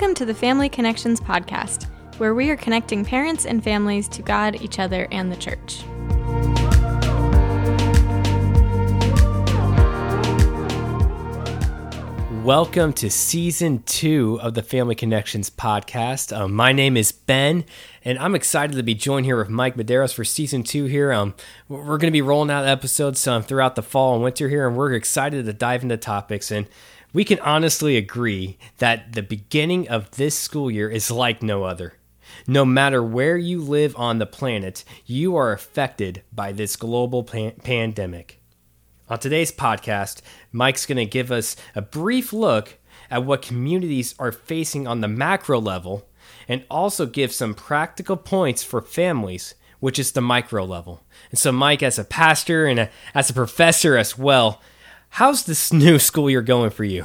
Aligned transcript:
Welcome 0.00 0.14
to 0.14 0.24
the 0.24 0.32
Family 0.32 0.70
Connections 0.70 1.20
Podcast, 1.20 1.84
where 2.16 2.34
we 2.34 2.48
are 2.48 2.56
connecting 2.56 3.04
parents 3.04 3.44
and 3.44 3.62
families 3.62 4.08
to 4.08 4.22
God, 4.22 4.62
each 4.62 4.78
other, 4.78 5.06
and 5.12 5.30
the 5.30 5.36
church. 5.36 5.84
Welcome 12.42 12.94
to 12.94 13.10
season 13.10 13.82
two 13.82 14.38
of 14.40 14.54
the 14.54 14.62
Family 14.62 14.94
Connections 14.94 15.50
podcast. 15.50 16.34
Um, 16.34 16.54
my 16.54 16.72
name 16.72 16.96
is 16.96 17.12
Ben, 17.12 17.66
and 18.02 18.18
I'm 18.18 18.34
excited 18.34 18.76
to 18.76 18.82
be 18.82 18.94
joined 18.94 19.26
here 19.26 19.36
with 19.36 19.50
Mike 19.50 19.76
Medeiros 19.76 20.14
for 20.14 20.24
season 20.24 20.62
two. 20.62 20.86
Here, 20.86 21.12
um, 21.12 21.34
we're 21.68 21.98
going 21.98 22.10
to 22.10 22.10
be 22.10 22.22
rolling 22.22 22.50
out 22.50 22.66
episodes 22.66 23.26
um, 23.26 23.42
throughout 23.42 23.74
the 23.74 23.82
fall 23.82 24.14
and 24.14 24.24
winter 24.24 24.48
here, 24.48 24.66
and 24.66 24.78
we're 24.78 24.94
excited 24.94 25.44
to 25.44 25.52
dive 25.52 25.82
into 25.82 25.98
topics. 25.98 26.50
And 26.50 26.66
we 27.12 27.24
can 27.24 27.40
honestly 27.40 27.96
agree 27.96 28.58
that 28.78 29.12
the 29.14 29.22
beginning 29.22 29.88
of 29.88 30.10
this 30.12 30.38
school 30.38 30.70
year 30.70 30.88
is 30.88 31.10
like 31.10 31.42
no 31.42 31.64
other. 31.64 31.94
No 32.46 32.64
matter 32.64 33.02
where 33.02 33.36
you 33.36 33.60
live 33.60 33.96
on 33.96 34.18
the 34.18 34.26
planet, 34.26 34.84
you 35.06 35.36
are 35.36 35.52
affected 35.52 36.22
by 36.32 36.52
this 36.52 36.76
global 36.76 37.24
pan- 37.24 37.54
pandemic. 37.62 38.40
On 39.08 39.18
today's 39.18 39.50
podcast, 39.50 40.20
Mike's 40.52 40.86
going 40.86 40.98
to 40.98 41.04
give 41.04 41.32
us 41.32 41.56
a 41.74 41.82
brief 41.82 42.32
look 42.32 42.78
at 43.10 43.24
what 43.24 43.42
communities 43.42 44.14
are 44.20 44.30
facing 44.30 44.86
on 44.86 45.00
the 45.00 45.08
macro 45.08 45.60
level 45.60 46.08
and 46.46 46.64
also 46.70 47.06
give 47.06 47.32
some 47.32 47.54
practical 47.54 48.16
points 48.16 48.62
for 48.62 48.80
families, 48.80 49.54
which 49.80 49.98
is 49.98 50.12
the 50.12 50.20
micro 50.20 50.64
level. 50.64 51.02
And 51.30 51.38
so, 51.38 51.50
Mike, 51.50 51.82
as 51.82 51.98
a 51.98 52.04
pastor 52.04 52.66
and 52.66 52.78
a, 52.78 52.90
as 53.12 53.30
a 53.30 53.34
professor 53.34 53.96
as 53.96 54.16
well, 54.16 54.60
how's 55.10 55.44
this 55.44 55.72
new 55.72 55.98
school 55.98 56.30
year 56.30 56.40
going 56.40 56.70
for 56.70 56.84
you? 56.84 57.04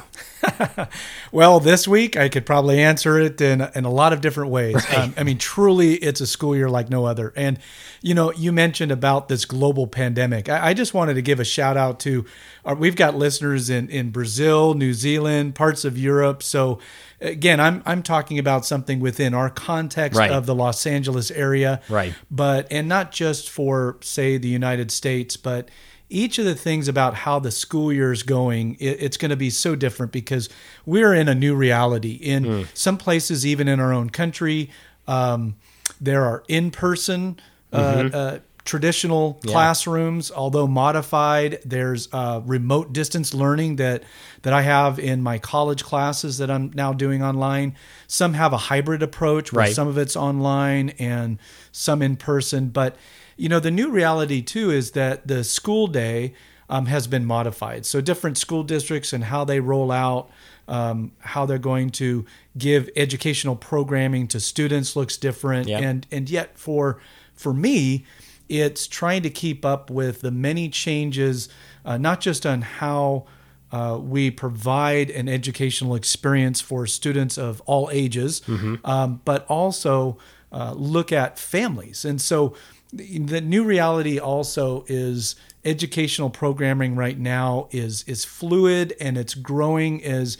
well, 1.32 1.58
this 1.58 1.88
week 1.88 2.16
I 2.16 2.28
could 2.28 2.46
probably 2.46 2.80
answer 2.80 3.18
it 3.18 3.40
in, 3.40 3.60
in 3.74 3.84
a 3.84 3.90
lot 3.90 4.12
of 4.12 4.20
different 4.20 4.50
ways. 4.52 4.74
Right. 4.74 4.98
Um, 4.98 5.14
I 5.16 5.24
mean, 5.24 5.38
truly, 5.38 5.94
it's 5.94 6.20
a 6.20 6.26
school 6.26 6.54
year 6.54 6.70
like 6.70 6.88
no 6.88 7.04
other. 7.04 7.32
And, 7.36 7.58
you 8.02 8.14
know, 8.14 8.32
you 8.32 8.52
mentioned 8.52 8.92
about 8.92 9.28
this 9.28 9.44
global 9.44 9.88
pandemic. 9.88 10.48
I, 10.48 10.68
I 10.68 10.74
just 10.74 10.94
wanted 10.94 11.14
to 11.14 11.22
give 11.22 11.40
a 11.40 11.44
shout 11.44 11.76
out 11.76 11.98
to, 12.00 12.24
our, 12.64 12.74
uh, 12.74 12.76
we've 12.76 12.96
got 12.96 13.16
listeners 13.16 13.70
in, 13.70 13.90
in 13.90 14.10
Brazil, 14.10 14.74
New 14.74 14.94
Zealand, 14.94 15.56
parts 15.56 15.84
of 15.84 15.98
Europe. 15.98 16.44
So, 16.44 16.78
again, 17.20 17.58
I'm, 17.58 17.82
I'm 17.86 18.04
talking 18.04 18.38
about 18.38 18.64
something 18.64 19.00
within 19.00 19.34
our 19.34 19.50
context 19.50 20.18
right. 20.18 20.30
of 20.30 20.46
the 20.46 20.54
Los 20.54 20.86
Angeles 20.86 21.32
area. 21.32 21.80
Right. 21.88 22.14
But, 22.30 22.68
and 22.70 22.88
not 22.88 23.10
just 23.10 23.50
for, 23.50 23.98
say, 24.00 24.38
the 24.38 24.48
United 24.48 24.92
States, 24.92 25.36
but 25.36 25.68
each 26.08 26.38
of 26.38 26.44
the 26.44 26.54
things 26.54 26.88
about 26.88 27.14
how 27.14 27.38
the 27.38 27.50
school 27.50 27.92
year 27.92 28.12
is 28.12 28.22
going, 28.22 28.74
it, 28.74 29.00
it's 29.00 29.16
going 29.16 29.30
to 29.30 29.36
be 29.36 29.50
so 29.50 29.74
different 29.74 30.12
because 30.12 30.48
we're 30.84 31.14
in 31.14 31.28
a 31.28 31.34
new 31.34 31.54
reality. 31.54 32.12
In 32.12 32.44
mm. 32.44 32.66
some 32.74 32.96
places, 32.96 33.44
even 33.44 33.68
in 33.68 33.80
our 33.80 33.92
own 33.92 34.10
country, 34.10 34.70
um, 35.06 35.56
there 36.00 36.24
are 36.24 36.44
in 36.48 36.70
person. 36.70 37.38
Uh, 37.72 37.94
mm-hmm. 37.94 38.14
uh, 38.14 38.38
traditional 38.66 39.40
yeah. 39.42 39.52
classrooms, 39.52 40.30
although 40.30 40.66
modified. 40.66 41.60
There's 41.64 42.08
uh, 42.12 42.42
remote 42.44 42.92
distance 42.92 43.32
learning 43.32 43.76
that 43.76 44.02
that 44.42 44.52
I 44.52 44.62
have 44.62 44.98
in 44.98 45.22
my 45.22 45.38
college 45.38 45.82
classes 45.82 46.38
that 46.38 46.50
I'm 46.50 46.70
now 46.74 46.92
doing 46.92 47.22
online. 47.22 47.76
Some 48.06 48.34
have 48.34 48.52
a 48.52 48.58
hybrid 48.58 49.02
approach 49.02 49.52
where 49.52 49.66
right. 49.66 49.74
some 49.74 49.88
of 49.88 49.96
it's 49.96 50.16
online 50.16 50.90
and 50.98 51.38
some 51.72 52.02
in 52.02 52.16
person, 52.16 52.68
but 52.68 52.96
you 53.36 53.48
know, 53.48 53.60
the 53.60 53.70
new 53.70 53.90
reality 53.90 54.42
too 54.42 54.70
is 54.70 54.92
that 54.92 55.26
the 55.26 55.44
school 55.44 55.86
day 55.86 56.34
um, 56.68 56.86
has 56.86 57.06
been 57.06 57.24
modified. 57.24 57.86
So 57.86 58.00
different 58.00 58.38
school 58.38 58.62
districts 58.62 59.12
and 59.12 59.24
how 59.24 59.44
they 59.44 59.60
roll 59.60 59.92
out, 59.92 60.30
um, 60.68 61.12
how 61.20 61.46
they're 61.46 61.58
going 61.58 61.90
to 61.90 62.24
give 62.58 62.90
educational 62.96 63.56
programming 63.56 64.26
to 64.28 64.40
students 64.40 64.96
looks 64.96 65.16
different. 65.16 65.68
Yep. 65.68 65.82
And 65.82 66.06
and 66.10 66.30
yet 66.30 66.58
for 66.58 67.00
for 67.34 67.52
me, 67.52 68.04
it's 68.48 68.86
trying 68.86 69.22
to 69.22 69.30
keep 69.30 69.64
up 69.64 69.90
with 69.90 70.22
the 70.22 70.30
many 70.30 70.68
changes, 70.68 71.48
uh, 71.84 71.98
not 71.98 72.20
just 72.20 72.46
on 72.46 72.62
how 72.62 73.26
uh, 73.72 73.98
we 74.00 74.30
provide 74.30 75.10
an 75.10 75.28
educational 75.28 75.94
experience 75.94 76.60
for 76.60 76.86
students 76.86 77.36
of 77.36 77.60
all 77.66 77.90
ages, 77.92 78.40
mm-hmm. 78.42 78.76
um, 78.84 79.20
but 79.24 79.44
also 79.48 80.16
uh, 80.52 80.72
look 80.76 81.12
at 81.12 81.38
families. 81.38 82.04
And 82.04 82.20
so 82.20 82.54
the 82.96 83.40
new 83.40 83.64
reality 83.64 84.18
also 84.18 84.84
is 84.88 85.36
educational 85.64 86.30
programming 86.30 86.94
right 86.96 87.18
now 87.18 87.68
is 87.70 88.02
is 88.04 88.24
fluid 88.24 88.94
and 89.00 89.18
it's 89.18 89.34
growing 89.34 90.02
as 90.04 90.38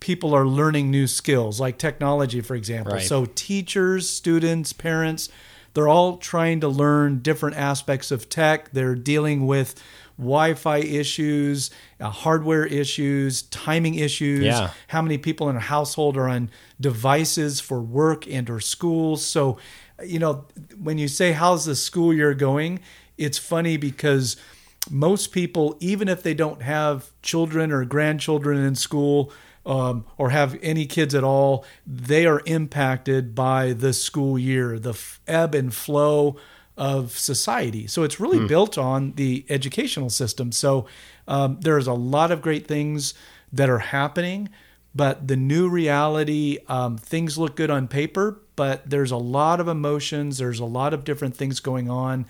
people 0.00 0.34
are 0.34 0.46
learning 0.46 0.90
new 0.90 1.06
skills 1.06 1.58
like 1.58 1.78
technology 1.78 2.40
for 2.40 2.54
example 2.54 2.94
right. 2.94 3.06
so 3.06 3.26
teachers 3.34 4.08
students 4.08 4.72
parents 4.72 5.28
they're 5.72 5.88
all 5.88 6.18
trying 6.18 6.60
to 6.60 6.68
learn 6.68 7.18
different 7.20 7.56
aspects 7.56 8.10
of 8.10 8.28
tech 8.28 8.70
they're 8.72 8.94
dealing 8.94 9.46
with 9.46 9.82
Wi-Fi 10.18 10.78
issues, 10.78 11.70
uh, 12.00 12.08
hardware 12.08 12.64
issues, 12.64 13.42
timing 13.42 13.96
issues. 13.96 14.44
Yeah. 14.44 14.70
How 14.88 15.02
many 15.02 15.18
people 15.18 15.50
in 15.50 15.56
a 15.56 15.60
household 15.60 16.16
are 16.16 16.28
on 16.28 16.50
devices 16.80 17.60
for 17.60 17.80
work 17.80 18.26
and 18.26 18.48
or 18.48 18.60
school? 18.60 19.16
So 19.16 19.58
you 20.04 20.18
know, 20.18 20.46
when 20.80 20.98
you 20.98 21.08
say, 21.08 21.32
how's 21.32 21.64
the 21.64 21.76
school 21.76 22.12
year 22.12 22.34
going? 22.34 22.80
It's 23.16 23.38
funny 23.38 23.76
because 23.76 24.36
most 24.90 25.32
people, 25.32 25.76
even 25.80 26.08
if 26.08 26.22
they 26.22 26.34
don't 26.34 26.62
have 26.62 27.10
children 27.22 27.72
or 27.72 27.84
grandchildren 27.84 28.58
in 28.58 28.74
school, 28.74 29.32
um, 29.66 30.06
or 30.16 30.30
have 30.30 30.56
any 30.62 30.86
kids 30.86 31.14
at 31.14 31.24
all, 31.24 31.64
they 31.84 32.24
are 32.24 32.40
impacted 32.46 33.34
by 33.34 33.72
the 33.72 33.92
school 33.92 34.38
year, 34.38 34.78
the 34.78 34.96
ebb 35.26 35.54
and 35.54 35.74
flow 35.74 36.36
of 36.76 37.18
society. 37.18 37.86
So 37.86 38.04
it's 38.04 38.20
really 38.20 38.38
mm. 38.38 38.48
built 38.48 38.78
on 38.78 39.12
the 39.14 39.44
educational 39.48 40.08
system. 40.08 40.52
So 40.52 40.86
um, 41.26 41.58
there's 41.60 41.88
a 41.88 41.94
lot 41.94 42.30
of 42.30 42.42
great 42.42 42.68
things 42.68 43.14
that 43.52 43.68
are 43.68 43.80
happening, 43.80 44.50
but 44.94 45.26
the 45.26 45.36
new 45.36 45.68
reality, 45.68 46.58
um, 46.68 46.96
things 46.96 47.36
look 47.36 47.56
good 47.56 47.70
on 47.70 47.88
paper, 47.88 48.40
but 48.56 48.88
there's 48.88 49.10
a 49.10 49.16
lot 49.16 49.60
of 49.60 49.68
emotions, 49.68 50.38
there's 50.38 50.60
a 50.60 50.64
lot 50.64 50.92
of 50.92 51.04
different 51.04 51.36
things 51.36 51.60
going 51.60 51.88
on 51.88 52.26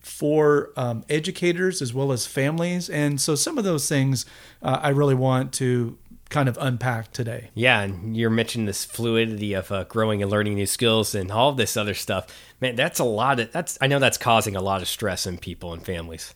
for 0.00 0.70
um, 0.76 1.04
educators 1.08 1.82
as 1.82 1.92
well 1.92 2.12
as 2.12 2.26
families. 2.26 2.88
And 2.88 3.20
so 3.20 3.34
some 3.34 3.58
of 3.58 3.64
those 3.64 3.88
things 3.88 4.26
uh, 4.62 4.78
I 4.82 4.90
really 4.90 5.14
want 5.14 5.52
to 5.54 5.98
kind 6.28 6.48
of 6.48 6.58
unpack 6.60 7.12
today. 7.12 7.50
Yeah, 7.54 7.80
and 7.80 8.16
you're 8.16 8.30
mentioning 8.30 8.66
this 8.66 8.84
fluidity 8.84 9.54
of 9.54 9.72
uh, 9.72 9.84
growing 9.84 10.22
and 10.22 10.30
learning 10.30 10.54
new 10.54 10.66
skills 10.66 11.14
and 11.14 11.30
all 11.30 11.52
this 11.52 11.76
other 11.76 11.94
stuff. 11.94 12.26
Man, 12.60 12.76
that's 12.76 12.98
a 12.98 13.04
lot 13.04 13.40
of 13.40 13.52
that's 13.52 13.78
I 13.80 13.86
know 13.86 13.98
that's 13.98 14.18
causing 14.18 14.56
a 14.56 14.60
lot 14.60 14.82
of 14.82 14.88
stress 14.88 15.26
in 15.26 15.38
people 15.38 15.72
and 15.72 15.84
families. 15.84 16.34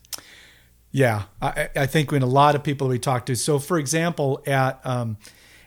Yeah, 0.91 1.23
I, 1.41 1.69
I 1.75 1.85
think 1.87 2.11
when 2.11 2.21
a 2.21 2.27
lot 2.27 2.53
of 2.53 2.63
people 2.63 2.87
we 2.87 2.99
talk 2.99 3.25
to. 3.25 3.35
So, 3.35 3.57
for 3.59 3.79
example, 3.79 4.43
at 4.45 4.79
um, 4.85 5.17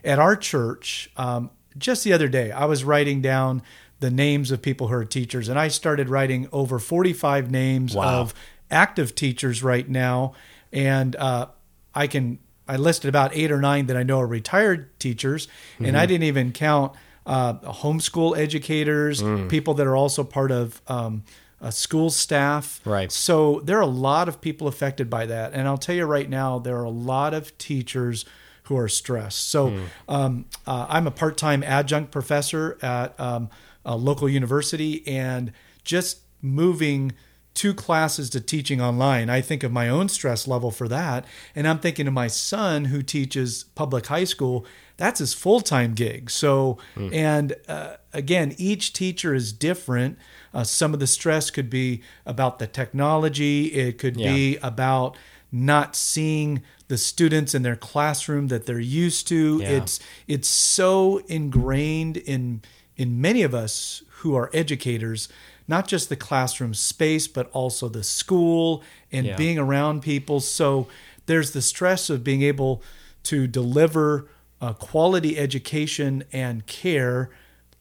at 0.03 0.19
our 0.19 0.35
church, 0.35 1.09
um, 1.17 1.49
just 1.77 2.03
the 2.03 2.13
other 2.13 2.27
day, 2.27 2.51
I 2.51 2.65
was 2.65 2.83
writing 2.83 3.21
down 3.21 3.61
the 3.99 4.11
names 4.11 4.51
of 4.51 4.61
people 4.61 4.87
who 4.87 4.95
are 4.95 5.05
teachers, 5.05 5.49
and 5.49 5.57
I 5.57 5.67
started 5.69 6.09
writing 6.09 6.47
over 6.51 6.79
45 6.79 7.49
names 7.49 7.95
wow. 7.95 8.21
of 8.21 8.33
active 8.69 9.15
teachers 9.15 9.63
right 9.63 9.87
now. 9.87 10.33
And 10.71 11.15
uh, 11.15 11.47
I 11.95 12.07
can 12.07 12.39
I 12.67 12.75
listed 12.75 13.09
about 13.09 13.31
eight 13.33 13.51
or 13.51 13.61
nine 13.61 13.87
that 13.87 13.97
I 13.97 14.03
know 14.03 14.19
are 14.19 14.27
retired 14.27 14.99
teachers, 14.99 15.47
mm-hmm. 15.47 15.85
and 15.85 15.97
I 15.97 16.01
mm-hmm. 16.01 16.07
didn't 16.09 16.23
even 16.25 16.51
count 16.51 16.93
uh, 17.25 17.53
homeschool 17.55 18.37
educators, 18.37 19.21
mm. 19.21 19.49
people 19.49 19.73
that 19.75 19.87
are 19.87 19.95
also 19.95 20.23
part 20.23 20.51
of 20.51 20.81
um, 20.87 21.23
school 21.69 22.09
staff. 22.09 22.81
Right. 22.85 23.11
So 23.11 23.61
there 23.63 23.77
are 23.77 23.81
a 23.81 23.85
lot 23.85 24.27
of 24.27 24.41
people 24.41 24.67
affected 24.67 25.09
by 25.09 25.25
that, 25.27 25.53
and 25.53 25.67
I'll 25.67 25.77
tell 25.77 25.95
you 25.95 26.05
right 26.05 26.29
now, 26.29 26.59
there 26.59 26.77
are 26.77 26.83
a 26.83 26.89
lot 26.89 27.33
of 27.33 27.57
teachers 27.57 28.25
who 28.67 28.77
are 28.77 28.89
stressed. 28.89 29.49
So 29.49 29.69
mm. 29.69 29.83
um, 30.07 30.45
uh, 30.65 30.85
I'm 30.89 31.07
a 31.07 31.11
part-time 31.11 31.63
adjunct 31.63 32.11
professor 32.11 32.77
at 32.81 33.19
um, 33.19 33.49
a 33.83 33.95
local 33.95 34.29
university, 34.29 35.05
and 35.07 35.51
just 35.83 36.19
moving 36.41 37.13
two 37.53 37.73
classes 37.73 38.29
to 38.29 38.39
teaching 38.39 38.79
online. 38.79 39.29
I 39.29 39.41
think 39.41 39.63
of 39.63 39.71
my 39.71 39.89
own 39.89 40.09
stress 40.09 40.47
level 40.47 40.69
for 40.69 40.87
that, 40.87 41.25
and 41.55 41.67
I'm 41.67 41.79
thinking 41.79 42.07
of 42.07 42.13
my 42.13 42.27
son 42.27 42.85
who 42.85 43.01
teaches 43.01 43.63
public 43.75 44.07
high 44.07 44.25
school. 44.25 44.65
That's 44.97 45.19
his 45.19 45.33
full-time 45.33 45.93
gig. 45.93 46.29
So, 46.29 46.77
mm. 46.95 47.13
and 47.13 47.55
uh, 47.67 47.97
again, 48.13 48.53
each 48.57 48.93
teacher 48.93 49.33
is 49.33 49.53
different. 49.53 50.17
Uh, 50.53 50.63
some 50.63 50.93
of 50.93 50.99
the 50.99 51.07
stress 51.07 51.51
could 51.51 51.69
be 51.69 52.01
about 52.25 52.59
the 52.59 52.67
technology. 52.67 53.67
It 53.67 53.97
could 53.97 54.17
yeah. 54.17 54.33
be 54.33 54.57
about 54.57 55.17
not 55.51 55.95
seeing 55.95 56.61
the 56.87 56.97
students 56.97 57.53
in 57.53 57.63
their 57.63 57.75
classroom 57.75 58.47
that 58.47 58.65
they're 58.65 58.79
used 58.79 59.27
to. 59.27 59.59
Yeah. 59.61 59.69
It's 59.69 59.99
it's 60.27 60.47
so 60.47 61.21
ingrained 61.27 62.17
in 62.17 62.61
in 62.95 63.21
many 63.21 63.43
of 63.43 63.53
us 63.53 64.03
who 64.21 64.35
are 64.35 64.49
educators, 64.53 65.29
not 65.67 65.87
just 65.87 66.09
the 66.09 66.15
classroom 66.15 66.73
space, 66.73 67.27
but 67.27 67.49
also 67.51 67.87
the 67.87 68.03
school 68.03 68.83
and 69.11 69.27
yeah. 69.27 69.35
being 69.35 69.59
around 69.59 70.01
people. 70.01 70.39
So 70.39 70.87
there's 71.27 71.51
the 71.51 71.61
stress 71.61 72.09
of 72.09 72.23
being 72.23 72.41
able 72.41 72.81
to 73.23 73.45
deliver 73.47 74.27
uh, 74.59 74.73
quality 74.73 75.37
education 75.37 76.23
and 76.31 76.65
care 76.65 77.29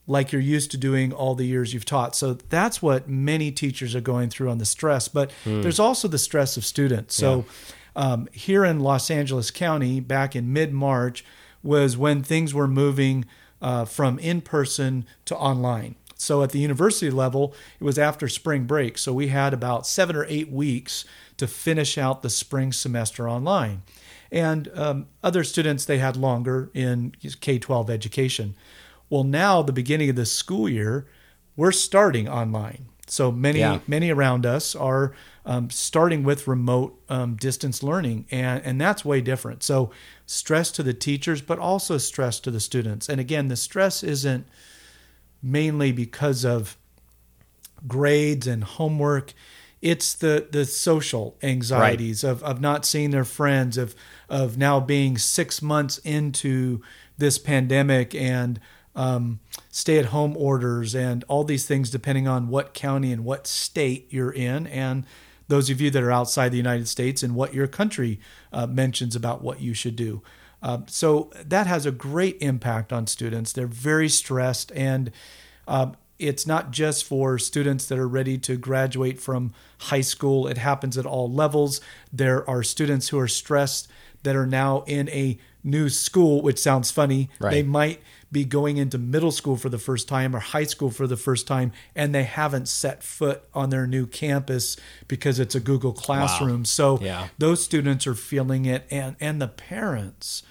like 0.08 0.30
you're 0.30 0.42
used 0.42 0.70
to 0.70 0.76
doing 0.76 1.12
all 1.12 1.34
the 1.34 1.46
years 1.46 1.74
you've 1.74 1.84
taught. 1.84 2.14
So 2.14 2.34
that's 2.34 2.80
what 2.80 3.08
many 3.08 3.50
teachers 3.50 3.94
are 3.94 4.00
going 4.00 4.30
through 4.30 4.50
on 4.50 4.58
the 4.58 4.64
stress. 4.64 5.08
But 5.08 5.32
mm. 5.44 5.62
there's 5.62 5.80
also 5.80 6.06
the 6.06 6.18
stress 6.18 6.56
of 6.56 6.64
students. 6.64 7.16
So 7.16 7.38
yeah. 7.38 7.74
Um, 7.96 8.28
here 8.30 8.64
in 8.64 8.78
Los 8.78 9.10
Angeles 9.10 9.50
County, 9.50 9.98
back 9.98 10.36
in 10.36 10.52
mid 10.52 10.72
March, 10.72 11.24
was 11.62 11.96
when 11.96 12.22
things 12.22 12.54
were 12.54 12.68
moving 12.68 13.24
uh, 13.60 13.86
from 13.86 14.18
in 14.18 14.42
person 14.42 15.06
to 15.24 15.36
online. 15.36 15.96
So 16.14 16.42
at 16.42 16.50
the 16.50 16.58
university 16.58 17.10
level, 17.10 17.54
it 17.80 17.84
was 17.84 17.98
after 17.98 18.28
spring 18.28 18.64
break. 18.64 18.96
So 18.98 19.12
we 19.12 19.28
had 19.28 19.52
about 19.52 19.86
seven 19.86 20.14
or 20.14 20.24
eight 20.28 20.50
weeks 20.50 21.04
to 21.38 21.46
finish 21.46 21.98
out 21.98 22.22
the 22.22 22.30
spring 22.30 22.72
semester 22.72 23.28
online. 23.28 23.82
And 24.30 24.70
um, 24.74 25.06
other 25.22 25.44
students, 25.44 25.84
they 25.84 25.98
had 25.98 26.16
longer 26.16 26.70
in 26.74 27.14
K 27.40 27.58
12 27.58 27.90
education. 27.90 28.54
Well, 29.08 29.24
now 29.24 29.62
the 29.62 29.72
beginning 29.72 30.10
of 30.10 30.16
the 30.16 30.26
school 30.26 30.68
year, 30.68 31.06
we're 31.54 31.72
starting 31.72 32.28
online. 32.28 32.86
So 33.06 33.30
many 33.30 33.60
yeah. 33.60 33.78
many 33.86 34.10
around 34.10 34.44
us 34.44 34.74
are 34.74 35.12
um, 35.46 35.70
starting 35.70 36.24
with 36.24 36.48
remote 36.48 37.00
um, 37.08 37.36
distance 37.36 37.82
learning, 37.82 38.26
and 38.32 38.62
and 38.64 38.80
that's 38.80 39.04
way 39.04 39.20
different. 39.20 39.62
So 39.62 39.90
stress 40.26 40.72
to 40.72 40.82
the 40.82 40.92
teachers, 40.92 41.40
but 41.40 41.58
also 41.58 41.98
stress 41.98 42.40
to 42.40 42.50
the 42.50 42.60
students. 42.60 43.08
And 43.08 43.20
again, 43.20 43.46
the 43.46 43.56
stress 43.56 44.02
isn't 44.02 44.46
mainly 45.40 45.92
because 45.92 46.44
of 46.44 46.76
grades 47.86 48.48
and 48.48 48.64
homework. 48.64 49.32
It's 49.80 50.14
the 50.14 50.48
the 50.50 50.64
social 50.64 51.36
anxieties 51.42 52.24
right. 52.24 52.30
of 52.30 52.42
of 52.42 52.60
not 52.60 52.84
seeing 52.84 53.10
their 53.10 53.24
friends, 53.24 53.78
of 53.78 53.94
of 54.28 54.58
now 54.58 54.80
being 54.80 55.16
six 55.16 55.62
months 55.62 55.98
into 55.98 56.82
this 57.18 57.38
pandemic 57.38 58.16
and 58.16 58.58
um, 58.96 59.38
stay 59.70 59.98
at 59.98 60.06
home 60.06 60.34
orders 60.36 60.94
and 60.94 61.22
all 61.28 61.44
these 61.44 61.66
things, 61.66 61.88
depending 61.88 62.26
on 62.26 62.48
what 62.48 62.74
county 62.74 63.12
and 63.12 63.24
what 63.24 63.46
state 63.46 64.08
you're 64.10 64.32
in. 64.32 64.66
And 64.66 65.04
those 65.48 65.70
of 65.70 65.80
you 65.80 65.90
that 65.90 66.02
are 66.02 66.12
outside 66.12 66.50
the 66.50 66.56
United 66.56 66.88
States 66.88 67.22
and 67.22 67.34
what 67.34 67.54
your 67.54 67.66
country 67.66 68.20
uh, 68.52 68.66
mentions 68.66 69.14
about 69.14 69.42
what 69.42 69.60
you 69.60 69.74
should 69.74 69.96
do. 69.96 70.22
Uh, 70.62 70.78
so 70.86 71.30
that 71.44 71.66
has 71.66 71.86
a 71.86 71.92
great 71.92 72.36
impact 72.40 72.92
on 72.92 73.06
students. 73.06 73.52
They're 73.52 73.66
very 73.66 74.08
stressed, 74.08 74.72
and 74.74 75.12
uh, 75.68 75.92
it's 76.18 76.46
not 76.46 76.70
just 76.70 77.04
for 77.04 77.38
students 77.38 77.86
that 77.86 77.98
are 77.98 78.08
ready 78.08 78.38
to 78.38 78.56
graduate 78.56 79.20
from 79.20 79.52
high 79.78 80.00
school, 80.00 80.46
it 80.46 80.58
happens 80.58 80.96
at 80.96 81.06
all 81.06 81.30
levels. 81.30 81.80
There 82.12 82.48
are 82.48 82.62
students 82.62 83.08
who 83.08 83.18
are 83.18 83.28
stressed 83.28 83.88
that 84.22 84.34
are 84.34 84.46
now 84.46 84.82
in 84.86 85.08
a 85.10 85.38
new 85.66 85.88
school, 85.88 86.40
which 86.40 86.58
sounds 86.58 86.90
funny. 86.90 87.28
Right. 87.38 87.50
They 87.50 87.62
might 87.62 88.00
be 88.32 88.44
going 88.44 88.76
into 88.76 88.98
middle 88.98 89.30
school 89.30 89.56
for 89.56 89.68
the 89.68 89.78
first 89.78 90.08
time 90.08 90.34
or 90.34 90.40
high 90.40 90.64
school 90.64 90.90
for 90.90 91.06
the 91.06 91.16
first 91.16 91.46
time 91.46 91.72
and 91.94 92.14
they 92.14 92.24
haven't 92.24 92.66
set 92.66 93.02
foot 93.02 93.44
on 93.54 93.70
their 93.70 93.86
new 93.86 94.06
campus 94.06 94.76
because 95.06 95.38
it's 95.38 95.54
a 95.54 95.60
Google 95.60 95.92
Classroom. 95.92 96.60
Wow. 96.60 96.64
So 96.64 96.98
yeah. 97.00 97.28
those 97.38 97.62
students 97.62 98.06
are 98.06 98.14
feeling 98.14 98.64
it 98.64 98.86
and 98.90 99.16
and 99.20 99.40
the 99.40 99.48
parents 99.48 100.42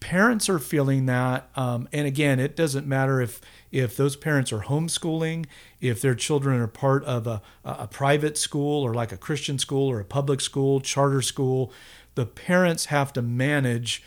parents 0.00 0.48
are 0.48 0.58
feeling 0.58 1.06
that 1.06 1.48
um, 1.56 1.88
and 1.92 2.06
again 2.06 2.38
it 2.38 2.54
doesn't 2.54 2.86
matter 2.86 3.20
if 3.20 3.40
if 3.72 3.96
those 3.96 4.14
parents 4.16 4.52
are 4.52 4.60
homeschooling 4.60 5.44
if 5.80 6.00
their 6.00 6.14
children 6.14 6.60
are 6.60 6.68
part 6.68 7.04
of 7.04 7.26
a, 7.26 7.42
a 7.64 7.86
private 7.88 8.38
school 8.38 8.84
or 8.84 8.94
like 8.94 9.10
a 9.10 9.16
christian 9.16 9.58
school 9.58 9.90
or 9.90 9.98
a 9.98 10.04
public 10.04 10.40
school 10.40 10.80
charter 10.80 11.20
school 11.20 11.72
the 12.14 12.24
parents 12.24 12.86
have 12.86 13.12
to 13.12 13.20
manage 13.20 14.02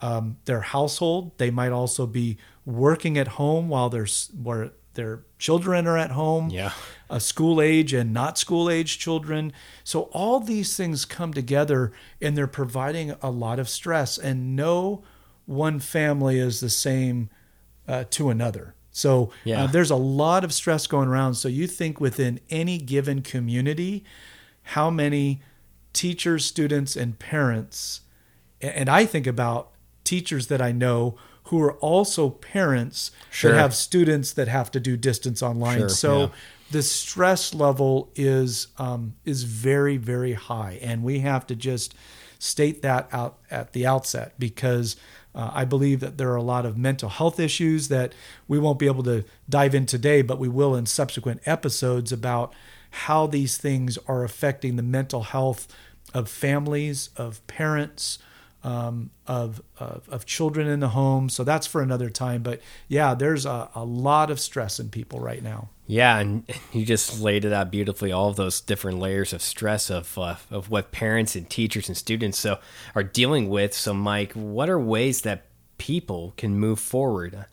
um, 0.00 0.36
their 0.44 0.60
household. 0.60 1.32
They 1.38 1.50
might 1.50 1.72
also 1.72 2.06
be 2.06 2.36
working 2.64 3.18
at 3.18 3.28
home 3.28 3.68
while 3.68 3.88
their 3.88 4.06
where 4.42 4.70
their 4.94 5.24
children 5.38 5.86
are 5.86 5.98
at 5.98 6.12
home. 6.12 6.50
Yeah, 6.50 6.72
a 7.10 7.20
school 7.20 7.60
age 7.60 7.92
and 7.92 8.12
not 8.12 8.38
school 8.38 8.70
age 8.70 8.98
children. 8.98 9.52
So 9.82 10.02
all 10.12 10.40
these 10.40 10.76
things 10.76 11.04
come 11.04 11.32
together, 11.32 11.92
and 12.20 12.36
they're 12.36 12.46
providing 12.46 13.14
a 13.22 13.30
lot 13.30 13.58
of 13.58 13.68
stress. 13.68 14.18
And 14.18 14.56
no 14.56 15.02
one 15.46 15.80
family 15.80 16.38
is 16.38 16.60
the 16.60 16.70
same 16.70 17.30
uh, 17.86 18.04
to 18.10 18.30
another. 18.30 18.74
So 18.90 19.24
uh, 19.24 19.28
yeah. 19.44 19.64
uh, 19.64 19.66
there's 19.66 19.90
a 19.90 19.96
lot 19.96 20.44
of 20.44 20.54
stress 20.54 20.86
going 20.86 21.08
around. 21.08 21.34
So 21.34 21.48
you 21.48 21.66
think 21.66 22.00
within 22.00 22.40
any 22.48 22.78
given 22.78 23.22
community, 23.22 24.04
how 24.62 24.88
many 24.88 25.42
teachers, 25.92 26.44
students, 26.44 26.96
and 26.96 27.18
parents, 27.18 28.02
and 28.60 28.88
I 28.88 29.04
think 29.04 29.26
about 29.26 29.72
teachers 30.04 30.46
that 30.48 30.60
I 30.60 30.72
know 30.72 31.16
who 31.44 31.62
are 31.62 31.74
also 31.74 32.30
parents 32.30 33.10
sure. 33.30 33.52
that 33.52 33.58
have 33.58 33.74
students 33.74 34.32
that 34.32 34.48
have 34.48 34.70
to 34.70 34.80
do 34.80 34.96
distance 34.96 35.42
online. 35.42 35.80
Sure, 35.80 35.88
so 35.88 36.20
yeah. 36.20 36.28
the 36.70 36.82
stress 36.82 37.54
level 37.54 38.10
is 38.14 38.68
um, 38.78 39.14
is 39.24 39.44
very 39.44 39.96
very 39.96 40.34
high, 40.34 40.78
and 40.80 41.02
we 41.02 41.20
have 41.20 41.46
to 41.48 41.56
just 41.56 41.94
state 42.38 42.82
that 42.82 43.08
out 43.12 43.38
at 43.50 43.72
the 43.72 43.86
outset 43.86 44.34
because. 44.38 44.96
Uh, 45.36 45.50
I 45.52 45.64
believe 45.64 45.98
that 45.98 46.16
there 46.16 46.30
are 46.30 46.36
a 46.36 46.42
lot 46.44 46.64
of 46.64 46.78
mental 46.78 47.08
health 47.08 47.40
issues 47.40 47.88
that 47.88 48.14
we 48.46 48.56
won't 48.56 48.78
be 48.78 48.86
able 48.86 49.02
to 49.02 49.24
dive 49.50 49.74
in 49.74 49.84
today, 49.84 50.22
but 50.22 50.38
we 50.38 50.46
will 50.46 50.76
in 50.76 50.86
subsequent 50.86 51.40
episodes 51.44 52.12
about 52.12 52.54
how 52.90 53.26
these 53.26 53.56
things 53.56 53.98
are 54.06 54.22
affecting 54.22 54.76
the 54.76 54.82
mental 54.82 55.24
health 55.24 55.66
of 56.14 56.28
families, 56.28 57.10
of 57.16 57.44
parents, 57.48 58.20
um, 58.64 59.10
of, 59.26 59.62
of, 59.78 60.08
of 60.08 60.24
children 60.24 60.66
in 60.66 60.80
the 60.80 60.88
home. 60.88 61.28
So 61.28 61.44
that's 61.44 61.66
for 61.66 61.82
another 61.82 62.10
time. 62.10 62.42
But 62.42 62.60
yeah, 62.88 63.14
there's 63.14 63.46
a, 63.46 63.68
a 63.74 63.84
lot 63.84 64.30
of 64.30 64.40
stress 64.40 64.80
in 64.80 64.88
people 64.88 65.20
right 65.20 65.42
now. 65.42 65.68
Yeah, 65.86 66.18
and 66.18 66.44
you 66.72 66.86
just 66.86 67.20
laid 67.20 67.44
it 67.44 67.52
out 67.52 67.70
beautifully. 67.70 68.10
All 68.10 68.30
of 68.30 68.36
those 68.36 68.60
different 68.62 68.98
layers 68.98 69.34
of 69.34 69.42
stress 69.42 69.90
of 69.90 70.16
uh, 70.16 70.36
of 70.50 70.70
what 70.70 70.92
parents 70.92 71.36
and 71.36 71.48
teachers 71.48 71.88
and 71.88 71.96
students 71.96 72.38
so 72.38 72.58
are 72.94 73.02
dealing 73.02 73.50
with. 73.50 73.74
So, 73.74 73.92
Mike, 73.92 74.32
what 74.32 74.70
are 74.70 74.80
ways 74.80 75.20
that 75.22 75.44
people 75.76 76.32
can 76.38 76.58
move 76.58 76.80
forward? 76.80 77.44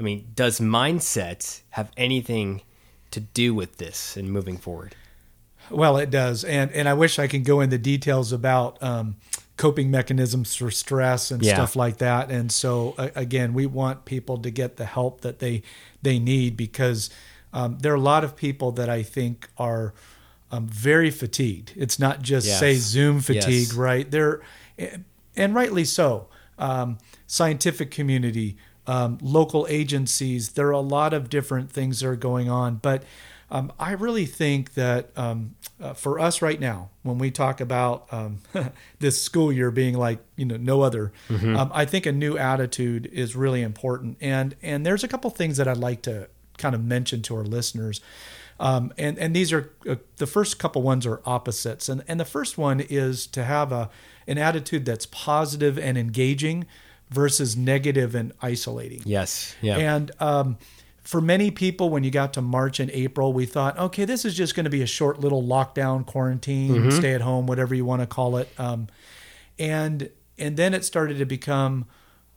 I 0.00 0.02
mean, 0.02 0.28
does 0.34 0.60
mindset 0.60 1.60
have 1.70 1.92
anything 1.96 2.62
to 3.10 3.20
do 3.20 3.54
with 3.54 3.76
this 3.76 4.16
and 4.16 4.32
moving 4.32 4.56
forward? 4.56 4.96
Well, 5.70 5.98
it 5.98 6.10
does, 6.10 6.42
and 6.42 6.70
and 6.72 6.88
I 6.88 6.94
wish 6.94 7.18
I 7.18 7.26
could 7.26 7.44
go 7.44 7.60
into 7.60 7.76
details 7.76 8.32
about 8.32 8.82
um, 8.82 9.16
coping 9.56 9.90
mechanisms 9.90 10.54
for 10.56 10.70
stress 10.70 11.30
and 11.30 11.42
yeah. 11.42 11.54
stuff 11.54 11.76
like 11.76 11.98
that. 11.98 12.30
And 12.30 12.50
so 12.50 12.94
uh, 12.98 13.10
again, 13.14 13.54
we 13.54 13.66
want 13.66 14.04
people 14.04 14.38
to 14.38 14.50
get 14.50 14.76
the 14.76 14.84
help 14.84 15.20
that 15.20 15.38
they 15.38 15.62
they 16.02 16.18
need 16.18 16.56
because 16.56 17.10
um, 17.52 17.78
there 17.78 17.92
are 17.92 17.96
a 17.96 18.00
lot 18.00 18.24
of 18.24 18.34
people 18.34 18.72
that 18.72 18.88
I 18.88 19.02
think 19.02 19.48
are 19.56 19.94
um, 20.50 20.66
very 20.66 21.10
fatigued. 21.10 21.72
It's 21.76 21.98
not 21.98 22.22
just 22.22 22.46
yes. 22.46 22.58
say 22.58 22.74
Zoom 22.74 23.20
fatigue, 23.20 23.68
yes. 23.68 23.74
right? 23.74 24.10
They're 24.10 24.40
and 25.36 25.54
rightly 25.54 25.84
so. 25.84 26.28
Um, 26.58 26.98
scientific 27.26 27.90
community, 27.90 28.56
um, 28.86 29.18
local 29.20 29.66
agencies. 29.68 30.50
There 30.50 30.68
are 30.68 30.72
a 30.72 30.80
lot 30.80 31.12
of 31.12 31.28
different 31.28 31.70
things 31.70 32.00
that 32.00 32.08
are 32.08 32.16
going 32.16 32.48
on, 32.48 32.76
but 32.76 33.02
um, 33.54 33.72
I 33.78 33.92
really 33.92 34.26
think 34.26 34.74
that 34.74 35.16
um, 35.16 35.54
uh, 35.80 35.92
for 35.94 36.18
us 36.18 36.42
right 36.42 36.58
now, 36.58 36.90
when 37.04 37.18
we 37.18 37.30
talk 37.30 37.60
about 37.60 38.12
um, 38.12 38.38
this 38.98 39.22
school 39.22 39.52
year 39.52 39.70
being 39.70 39.96
like 39.96 40.18
you 40.34 40.44
know 40.44 40.56
no 40.56 40.82
other, 40.82 41.12
mm-hmm. 41.28 41.54
Um, 41.56 41.70
I 41.72 41.84
think 41.84 42.04
a 42.04 42.10
new 42.10 42.36
attitude 42.36 43.06
is 43.12 43.36
really 43.36 43.62
important. 43.62 44.16
And 44.20 44.56
and 44.60 44.84
there's 44.84 45.04
a 45.04 45.08
couple 45.08 45.30
things 45.30 45.56
that 45.58 45.68
I'd 45.68 45.76
like 45.76 46.02
to 46.02 46.28
kind 46.58 46.74
of 46.74 46.82
mention 46.82 47.22
to 47.22 47.36
our 47.36 47.44
listeners. 47.44 48.00
Um, 48.58 48.92
and 48.98 49.16
and 49.18 49.36
these 49.36 49.52
are 49.52 49.70
uh, 49.88 49.96
the 50.16 50.26
first 50.26 50.58
couple 50.58 50.82
ones 50.82 51.06
are 51.06 51.20
opposites. 51.24 51.88
And 51.88 52.02
and 52.08 52.18
the 52.18 52.24
first 52.24 52.58
one 52.58 52.80
is 52.80 53.24
to 53.28 53.44
have 53.44 53.70
a 53.70 53.88
an 54.26 54.36
attitude 54.36 54.84
that's 54.84 55.06
positive 55.06 55.78
and 55.78 55.96
engaging 55.96 56.66
versus 57.08 57.56
negative 57.56 58.16
and 58.16 58.32
isolating. 58.42 59.02
Yes. 59.04 59.54
Yeah. 59.62 59.76
And 59.76 60.10
um, 60.18 60.58
for 61.04 61.20
many 61.20 61.50
people, 61.50 61.90
when 61.90 62.02
you 62.02 62.10
got 62.10 62.32
to 62.34 62.42
March 62.42 62.80
and 62.80 62.90
April, 62.90 63.32
we 63.32 63.44
thought, 63.44 63.78
okay, 63.78 64.06
this 64.06 64.24
is 64.24 64.34
just 64.34 64.54
going 64.54 64.64
to 64.64 64.70
be 64.70 64.82
a 64.82 64.86
short 64.86 65.20
little 65.20 65.42
lockdown, 65.42 66.04
quarantine, 66.04 66.72
mm-hmm. 66.72 66.90
stay 66.90 67.12
at 67.12 67.20
home, 67.20 67.46
whatever 67.46 67.74
you 67.74 67.84
want 67.84 68.00
to 68.00 68.06
call 68.06 68.38
it. 68.38 68.48
Um, 68.58 68.88
and 69.58 70.10
and 70.38 70.56
then 70.56 70.74
it 70.74 70.84
started 70.84 71.18
to 71.18 71.26
become 71.26 71.84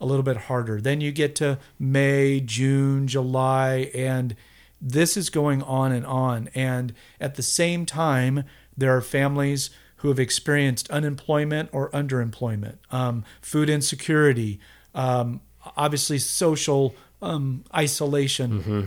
a 0.00 0.06
little 0.06 0.22
bit 0.22 0.36
harder. 0.36 0.80
Then 0.80 1.00
you 1.00 1.10
get 1.10 1.34
to 1.36 1.58
May, 1.78 2.40
June, 2.40 3.08
July, 3.08 3.90
and 3.94 4.36
this 4.80 5.16
is 5.16 5.30
going 5.30 5.62
on 5.62 5.90
and 5.90 6.06
on. 6.06 6.48
And 6.54 6.94
at 7.20 7.34
the 7.34 7.42
same 7.42 7.86
time, 7.86 8.44
there 8.76 8.96
are 8.96 9.00
families 9.00 9.70
who 9.96 10.08
have 10.08 10.20
experienced 10.20 10.88
unemployment 10.90 11.70
or 11.72 11.90
underemployment, 11.90 12.76
um, 12.92 13.24
food 13.40 13.68
insecurity, 13.68 14.60
um, 14.94 15.40
obviously 15.76 16.18
social 16.18 16.94
um, 17.22 17.64
isolation. 17.74 18.60
Mm-hmm. 18.60 18.84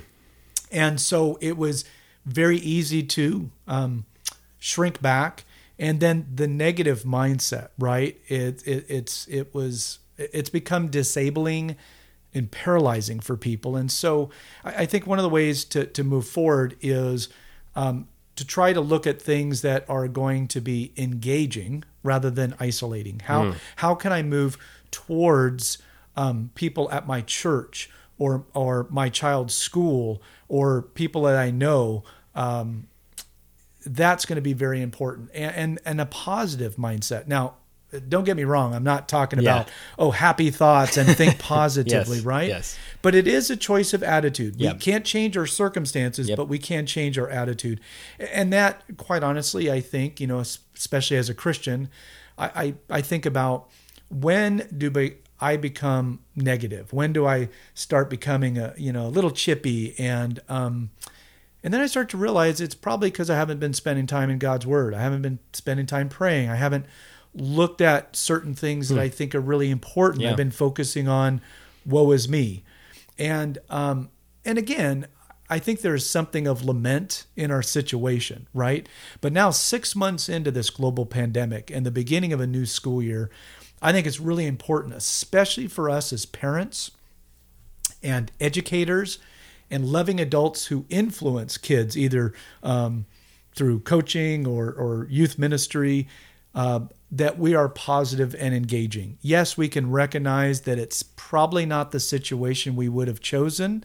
And 0.72 1.02
so 1.02 1.38
it 1.42 1.58
was 1.58 1.86
very 2.26 2.58
easy 2.58 3.04
to 3.04 3.52
um, 3.68 4.06
shrink 4.60 5.02
back. 5.02 5.44
And 5.78 6.00
then 6.00 6.28
the 6.34 6.48
negative 6.48 7.04
mindset, 7.04 7.70
right? 7.80 8.20
It, 8.28 8.66
it 8.68 8.86
it's 8.88 9.28
it 9.28 9.54
was 9.54 10.00
it's 10.18 10.50
become 10.50 10.90
disabling 10.90 11.76
and 12.34 12.52
paralyzing 12.52 13.20
for 13.20 13.36
people. 13.36 13.76
And 13.76 13.92
so 13.92 14.30
I, 14.64 14.84
I 14.84 14.86
think 14.86 15.08
one 15.08 15.18
of 15.20 15.24
the 15.24 15.30
ways 15.30 15.66
to, 15.66 15.86
to 15.86 16.04
move 16.04 16.28
forward 16.28 16.78
is 16.82 17.30
um, 17.76 18.08
to 18.36 18.46
try 18.46 18.74
to 18.74 18.82
look 18.82 19.06
at 19.06 19.22
things 19.22 19.62
that 19.62 19.90
are 19.90 20.08
going 20.08 20.48
to 20.50 20.62
be 20.62 20.94
engaging 20.98 21.84
rather 22.04 22.30
than 22.30 22.56
isolating. 22.60 23.22
How, 23.26 23.44
mm. 23.44 23.56
how 23.78 23.96
can 23.96 24.12
I 24.12 24.24
move 24.24 24.58
towards 24.92 25.78
um, 26.16 26.52
people 26.56 26.92
at 26.92 27.08
my 27.08 27.22
church 27.22 27.90
or, 28.18 28.46
or 28.54 28.88
my 28.90 29.10
child's 29.10 29.54
school 29.54 30.22
or 30.48 30.82
people 30.82 31.24
that 31.24 31.38
I 31.38 31.52
know? 31.52 32.04
Um, 32.36 32.88
that's 33.86 34.26
going 34.26 34.36
to 34.36 34.42
be 34.42 34.54
very 34.54 34.82
important 34.82 35.32
and, 35.34 35.56
and, 35.56 35.80
and 35.86 36.02
a 36.02 36.06
positive 36.06 36.76
mindset. 36.76 37.28
Now, 37.28 37.56
don't 38.08 38.24
get 38.24 38.38
me 38.38 38.44
wrong. 38.44 38.74
I'm 38.74 38.84
not 38.84 39.10
talking 39.10 39.40
about, 39.40 39.68
yeah. 39.68 39.74
oh, 40.00 40.12
happy 40.12 40.50
thoughts 40.50 40.98
and 40.98 41.10
think 41.16 41.40
positively, 41.40 42.18
yes, 42.18 42.26
right? 42.26 42.48
Yes. 42.48 42.78
But 43.02 43.16
it 43.16 43.28
is 43.28 43.50
a 43.50 43.58
choice 43.58 43.94
of 43.94 44.02
attitude. 44.02 44.56
Yep. 44.56 44.74
We 44.74 44.80
can't 44.80 45.06
change 45.06 45.36
our 45.36 45.46
circumstances, 45.46 46.30
yep. 46.30 46.38
but 46.38 46.48
we 46.48 46.58
can 46.58 46.86
change 46.86 47.18
our 47.18 47.30
attitude. 47.30 47.82
And 48.18 48.54
that, 48.54 48.84
quite 48.98 49.24
honestly, 49.24 49.70
I 49.70 49.82
think, 49.82 50.20
you 50.20 50.28
know, 50.28 50.40
especially 50.40 51.18
as 51.18 51.30
a 51.30 51.34
Christian, 51.34 51.90
I, 52.38 52.46
I, 52.90 52.98
I 52.98 53.02
think 53.02 53.26
about 53.26 53.70
when 54.10 54.68
do 54.76 54.90
I 55.42 55.58
become 55.58 56.20
negative? 56.36 56.94
When 56.94 57.12
do 57.12 57.26
I 57.26 57.50
start 57.74 58.10
becoming 58.10 58.58
a, 58.58 58.74
you 58.78 58.94
know, 58.94 59.08
a 59.08 59.10
little 59.10 59.32
chippy 59.32 59.96
and, 59.98 60.40
um, 60.48 60.92
and 61.64 61.74
then 61.74 61.82
I 61.82 61.88
start 61.88 62.10
to 62.10 62.18
realize 62.18 62.62
it's 62.62 62.76
probably 62.76 63.12
because 63.12 63.30
I 63.30 63.36
haven't 63.36 63.60
been 63.60 63.74
spending 63.74 64.08
time 64.08 64.30
in 64.30 64.40
God's 64.40 64.66
Word. 64.66 64.94
I 64.94 65.02
haven't 65.02 65.22
been 65.22 65.40
spending 65.54 65.86
time 65.86 66.10
praying. 66.10 66.50
I 66.50 66.56
haven't 66.56 66.86
looked 67.34 67.82
at 67.82 68.16
certain 68.16 68.54
things 68.54 68.90
that 68.90 68.96
hmm. 68.96 69.02
I 69.02 69.10
think 69.10 69.36
are 69.36 69.42
really 69.42 69.70
important. 69.70 70.24
Yeah. 70.24 70.32
I've 70.32 70.38
been 70.38 70.52
focusing 70.52 71.08
on 71.08 71.42
woe 71.86 72.12
is 72.12 72.28
me. 72.28 72.64
And 73.18 73.60
um, 73.70 74.10
and 74.44 74.58
again, 74.58 75.08
I 75.50 75.60
think 75.60 75.82
there's 75.82 76.10
something 76.10 76.48
of 76.48 76.64
lament 76.64 77.26
in 77.36 77.52
our 77.52 77.62
situation, 77.62 78.48
right? 78.54 78.88
But 79.20 79.34
now 79.34 79.52
6 79.52 79.96
months 79.96 80.30
into 80.30 80.50
this 80.50 80.70
global 80.70 81.06
pandemic 81.06 81.70
and 81.70 81.86
the 81.86 81.92
beginning 81.92 82.32
of 82.34 82.40
a 82.40 82.48
new 82.48 82.66
school 82.66 83.04
year, 83.04 83.30
I 83.82 83.92
think 83.92 84.06
it's 84.06 84.20
really 84.20 84.46
important 84.46 84.94
especially 84.94 85.68
for 85.68 85.90
us 85.90 86.14
as 86.14 86.26
parents 86.26 86.92
and 88.04 88.32
educators 88.40 89.20
and 89.70 89.86
loving 89.86 90.20
adults 90.20 90.66
who 90.66 90.86
influence 90.90 91.58
kids 91.58 91.98
either 91.98 92.34
um, 92.62 93.06
through 93.54 93.80
coaching 93.80 94.46
or, 94.46 94.72
or 94.72 95.08
youth 95.10 95.40
ministry 95.40 96.08
uh, 96.54 96.82
that 97.12 97.38
we 97.38 97.56
are 97.56 97.70
positive 97.70 98.36
and 98.36 98.54
engaging. 98.54 99.18
Yes, 99.22 99.58
we 99.58 99.68
can 99.68 99.90
recognize 99.90 100.62
that 100.62 100.78
it's 100.78 101.04
probably 101.04 101.66
not 101.66 101.92
the 101.92 102.00
situation 102.00 102.76
we 102.76 102.90
would 102.90 103.08
have 103.08 103.22
chosen, 103.22 103.84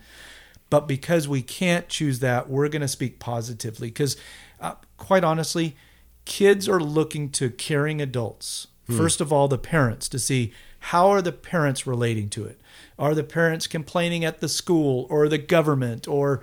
but 0.70 0.88
because 0.88 1.28
we 1.28 1.42
can't 1.42 1.88
choose 1.88 2.18
that, 2.20 2.48
we're 2.48 2.68
going 2.68 2.82
to 2.82 2.88
speak 2.88 3.18
positively. 3.18 3.88
Because, 3.88 4.16
uh, 4.60 4.74
quite 4.96 5.24
honestly, 5.24 5.76
kids 6.24 6.68
are 6.68 6.80
looking 6.80 7.30
to 7.30 7.50
caring 7.50 8.00
adults. 8.00 8.66
Hmm. 8.86 8.96
First 8.96 9.20
of 9.20 9.32
all, 9.32 9.48
the 9.48 9.58
parents 9.58 10.08
to 10.08 10.18
see 10.18 10.52
how 10.78 11.08
are 11.08 11.22
the 11.22 11.32
parents 11.32 11.86
relating 11.86 12.28
to 12.30 12.44
it. 12.44 12.60
Are 12.98 13.14
the 13.14 13.24
parents 13.24 13.66
complaining 13.66 14.24
at 14.24 14.40
the 14.40 14.48
school 14.48 15.06
or 15.10 15.28
the 15.28 15.38
government 15.38 16.06
or 16.08 16.42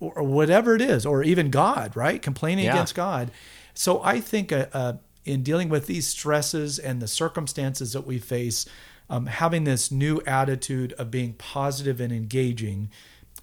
or 0.00 0.22
whatever 0.22 0.74
it 0.74 0.82
is, 0.82 1.06
or 1.06 1.22
even 1.22 1.50
God, 1.50 1.96
right? 1.96 2.20
Complaining 2.20 2.66
yeah. 2.66 2.72
against 2.72 2.94
God. 2.94 3.30
So 3.72 4.02
I 4.02 4.20
think 4.20 4.52
a, 4.52 4.68
a 4.72 4.98
in 5.24 5.42
dealing 5.42 5.70
with 5.70 5.86
these 5.86 6.06
stresses 6.06 6.78
and 6.78 7.00
the 7.00 7.08
circumstances 7.08 7.94
that 7.94 8.06
we 8.06 8.18
face, 8.18 8.66
um, 9.08 9.26
having 9.26 9.64
this 9.64 9.90
new 9.90 10.20
attitude 10.26 10.92
of 10.94 11.10
being 11.10 11.32
positive 11.34 12.00
and 12.00 12.12
engaging 12.12 12.90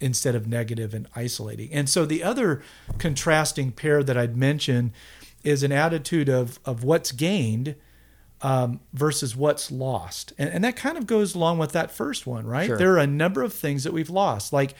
instead 0.00 0.34
of 0.34 0.46
negative 0.46 0.94
and 0.94 1.08
isolating. 1.16 1.72
And 1.72 1.88
so 1.88 2.06
the 2.06 2.22
other 2.22 2.62
contrasting 2.98 3.72
pair 3.72 4.02
that 4.02 4.16
I'd 4.16 4.36
mention 4.36 4.92
is 5.42 5.62
an 5.62 5.72
attitude 5.72 6.28
of 6.28 6.60
of 6.64 6.84
what's 6.84 7.12
gained 7.12 7.74
um, 8.42 8.80
versus 8.92 9.36
what's 9.36 9.70
lost, 9.70 10.32
and, 10.36 10.50
and 10.50 10.64
that 10.64 10.76
kind 10.76 10.98
of 10.98 11.06
goes 11.06 11.34
along 11.34 11.58
with 11.58 11.72
that 11.72 11.90
first 11.90 12.26
one, 12.26 12.46
right? 12.46 12.66
Sure. 12.66 12.76
There 12.76 12.92
are 12.94 12.98
a 12.98 13.06
number 13.06 13.42
of 13.42 13.52
things 13.52 13.84
that 13.84 13.92
we've 13.92 14.10
lost. 14.10 14.52
Like 14.52 14.74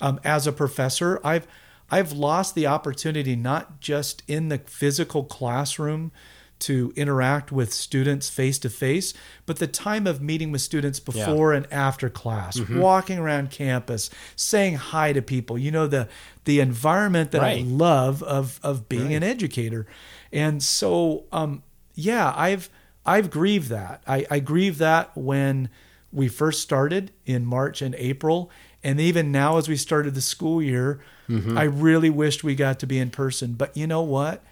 um, 0.00 0.20
as 0.24 0.46
a 0.46 0.52
professor, 0.52 1.20
I've 1.24 1.46
I've 1.90 2.12
lost 2.12 2.54
the 2.54 2.66
opportunity 2.66 3.36
not 3.36 3.80
just 3.80 4.22
in 4.26 4.48
the 4.48 4.58
physical 4.58 5.24
classroom 5.24 6.10
to 6.58 6.92
interact 6.96 7.52
with 7.52 7.72
students 7.72 8.30
face 8.30 8.58
to 8.58 8.70
face, 8.70 9.12
but 9.44 9.58
the 9.58 9.66
time 9.66 10.06
of 10.06 10.22
meeting 10.22 10.50
with 10.50 10.62
students 10.62 10.98
before 10.98 11.52
yeah. 11.52 11.58
and 11.58 11.72
after 11.72 12.08
class, 12.08 12.58
mm-hmm. 12.58 12.80
walking 12.80 13.18
around 13.18 13.50
campus, 13.50 14.08
saying 14.36 14.74
hi 14.74 15.12
to 15.12 15.20
people. 15.20 15.58
You 15.58 15.70
know 15.70 15.86
the 15.86 16.08
the 16.44 16.60
environment 16.60 17.30
that 17.32 17.42
right. 17.42 17.58
I 17.58 17.62
love 17.62 18.22
of 18.22 18.58
of 18.62 18.88
being 18.88 19.08
right. 19.08 19.16
an 19.16 19.22
educator, 19.22 19.86
and 20.32 20.62
so 20.62 21.24
um, 21.30 21.62
yeah, 21.94 22.32
I've 22.34 22.70
I've 23.06 23.30
grieved 23.30 23.68
that. 23.68 24.02
I, 24.06 24.26
I 24.30 24.38
grieve 24.40 24.78
that 24.78 25.16
when 25.16 25.68
we 26.12 26.28
first 26.28 26.60
started 26.60 27.12
in 27.24 27.46
March 27.46 27.80
and 27.82 27.94
April, 27.94 28.50
and 28.82 29.00
even 29.00 29.32
now 29.32 29.58
as 29.58 29.68
we 29.68 29.76
started 29.76 30.14
the 30.14 30.20
school 30.20 30.62
year, 30.62 31.00
mm-hmm. 31.28 31.56
I 31.56 31.64
really 31.64 32.10
wished 32.10 32.44
we 32.44 32.54
got 32.54 32.78
to 32.80 32.86
be 32.86 32.98
in 32.98 33.10
person. 33.10 33.54
But 33.54 33.76
you 33.76 33.86
know 33.86 34.02
what? 34.02 34.44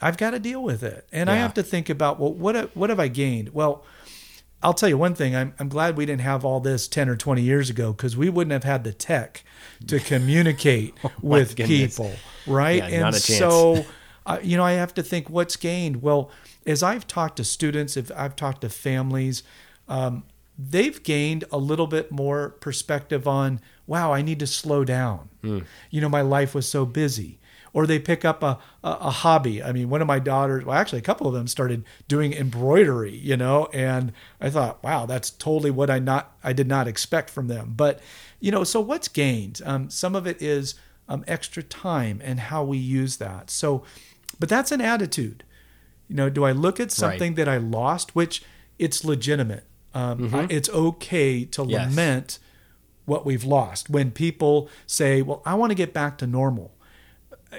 I've 0.00 0.16
got 0.16 0.30
to 0.30 0.38
deal 0.38 0.62
with 0.62 0.82
it. 0.82 1.06
And 1.12 1.28
yeah. 1.28 1.34
I 1.34 1.36
have 1.36 1.54
to 1.54 1.62
think 1.62 1.88
about, 1.88 2.18
well, 2.18 2.32
what, 2.32 2.76
what 2.76 2.90
have 2.90 2.98
I 2.98 3.08
gained? 3.08 3.54
Well, 3.54 3.84
I'll 4.62 4.74
tell 4.74 4.88
you 4.88 4.98
one 4.98 5.14
thing. 5.14 5.34
I'm, 5.34 5.54
I'm 5.58 5.68
glad 5.68 5.96
we 5.96 6.06
didn't 6.06 6.22
have 6.22 6.44
all 6.44 6.60
this 6.60 6.88
10 6.88 7.08
or 7.08 7.16
20 7.16 7.42
years 7.42 7.68
ago 7.68 7.92
because 7.92 8.16
we 8.16 8.28
wouldn't 8.28 8.52
have 8.52 8.64
had 8.64 8.84
the 8.84 8.92
tech 8.92 9.44
to 9.88 9.98
communicate 10.00 10.94
oh, 11.04 11.12
with 11.20 11.56
goodness. 11.56 11.96
people. 11.96 12.12
Right. 12.46 12.82
Yeah, 12.82 13.06
and 13.06 13.14
so, 13.14 13.84
uh, 14.26 14.38
you 14.42 14.56
know, 14.56 14.64
I 14.64 14.72
have 14.72 14.94
to 14.94 15.02
think 15.02 15.28
what's 15.28 15.56
gained. 15.56 16.02
Well, 16.02 16.30
as 16.66 16.82
I've 16.82 17.06
talked 17.06 17.36
to 17.36 17.44
students, 17.44 17.96
if 17.96 18.10
I've 18.16 18.36
talked 18.36 18.60
to 18.62 18.68
families, 18.68 19.42
um, 19.88 20.24
they've 20.58 21.02
gained 21.02 21.44
a 21.50 21.58
little 21.58 21.86
bit 21.86 22.10
more 22.12 22.50
perspective 22.50 23.26
on, 23.26 23.60
wow, 23.86 24.12
I 24.12 24.22
need 24.22 24.38
to 24.40 24.46
slow 24.46 24.84
down. 24.84 25.28
Mm. 25.42 25.64
You 25.90 26.00
know, 26.00 26.08
my 26.08 26.20
life 26.20 26.54
was 26.54 26.68
so 26.68 26.84
busy 26.84 27.38
or 27.72 27.86
they 27.86 27.98
pick 27.98 28.24
up 28.24 28.42
a, 28.42 28.58
a, 28.84 28.90
a, 28.90 29.10
hobby. 29.10 29.62
I 29.62 29.72
mean, 29.72 29.88
one 29.88 30.02
of 30.02 30.06
my 30.06 30.18
daughters, 30.18 30.64
well, 30.64 30.76
actually, 30.76 30.98
a 30.98 31.02
couple 31.02 31.26
of 31.26 31.32
them 31.32 31.46
started 31.46 31.84
doing 32.06 32.32
embroidery, 32.32 33.14
you 33.14 33.36
know, 33.36 33.68
and 33.72 34.12
I 34.40 34.50
thought, 34.50 34.82
wow, 34.82 35.06
that's 35.06 35.30
totally 35.30 35.70
what 35.70 35.90
I 35.90 35.98
not 35.98 36.36
I 36.44 36.52
did 36.52 36.68
not 36.68 36.86
expect 36.86 37.30
from 37.30 37.48
them. 37.48 37.72
But 37.76 38.00
you 38.40 38.50
know, 38.50 38.64
so 38.64 38.80
what's 38.80 39.08
gained? 39.08 39.60
Um, 39.64 39.88
some 39.88 40.14
of 40.14 40.26
it 40.26 40.42
is 40.42 40.74
um, 41.08 41.24
extra 41.26 41.62
time 41.62 42.20
and 42.22 42.40
how 42.40 42.64
we 42.64 42.78
use 42.78 43.16
that. 43.18 43.50
So, 43.50 43.84
but 44.38 44.48
that's 44.48 44.72
an 44.72 44.80
attitude. 44.80 45.44
You 46.12 46.16
know, 46.16 46.28
do 46.28 46.44
I 46.44 46.52
look 46.52 46.78
at 46.78 46.92
something 46.92 47.30
right. 47.30 47.36
that 47.36 47.48
I 47.48 47.56
lost, 47.56 48.14
which 48.14 48.42
it's 48.78 49.02
legitimate. 49.02 49.64
Um, 49.94 50.18
mm-hmm. 50.18 50.34
I, 50.34 50.46
it's 50.50 50.68
okay 50.68 51.46
to 51.46 51.64
yes. 51.64 51.88
lament 51.88 52.38
what 53.06 53.24
we've 53.24 53.44
lost. 53.44 53.88
When 53.88 54.10
people 54.10 54.68
say, 54.86 55.22
"Well, 55.22 55.40
I 55.46 55.54
want 55.54 55.70
to 55.70 55.74
get 55.74 55.94
back 55.94 56.18
to 56.18 56.26
normal," 56.26 56.74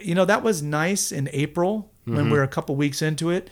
you 0.04 0.14
know, 0.14 0.24
that 0.26 0.44
was 0.44 0.62
nice 0.62 1.12
in 1.12 1.32
April 1.34 1.92
when 2.04 2.18
mm-hmm. 2.18 2.30
we 2.30 2.38
are 2.38 2.44
a 2.44 2.48
couple 2.48 2.76
weeks 2.76 3.02
into 3.02 3.32
it. 3.32 3.50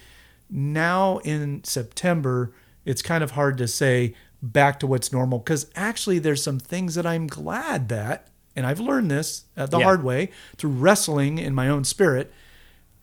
Now 0.51 1.17
in 1.23 1.63
September, 1.63 2.53
it's 2.85 3.01
kind 3.01 3.23
of 3.23 3.31
hard 3.31 3.57
to 3.57 3.67
say 3.67 4.13
back 4.39 4.79
to 4.81 4.87
what's 4.87 5.11
normal 5.11 5.39
because 5.39 5.65
actually 5.75 6.19
there's 6.19 6.43
some 6.43 6.59
things 6.59 6.93
that 6.93 7.07
I'm 7.07 7.25
glad 7.25 7.89
that, 7.89 8.27
and 8.55 8.67
I've 8.67 8.79
learned 8.79 9.09
this 9.09 9.45
the 9.55 9.79
yeah. 9.79 9.83
hard 9.83 10.03
way 10.03 10.29
through 10.57 10.73
wrestling 10.73 11.39
in 11.39 11.55
my 11.55 11.69
own 11.69 11.85
spirit, 11.85 12.31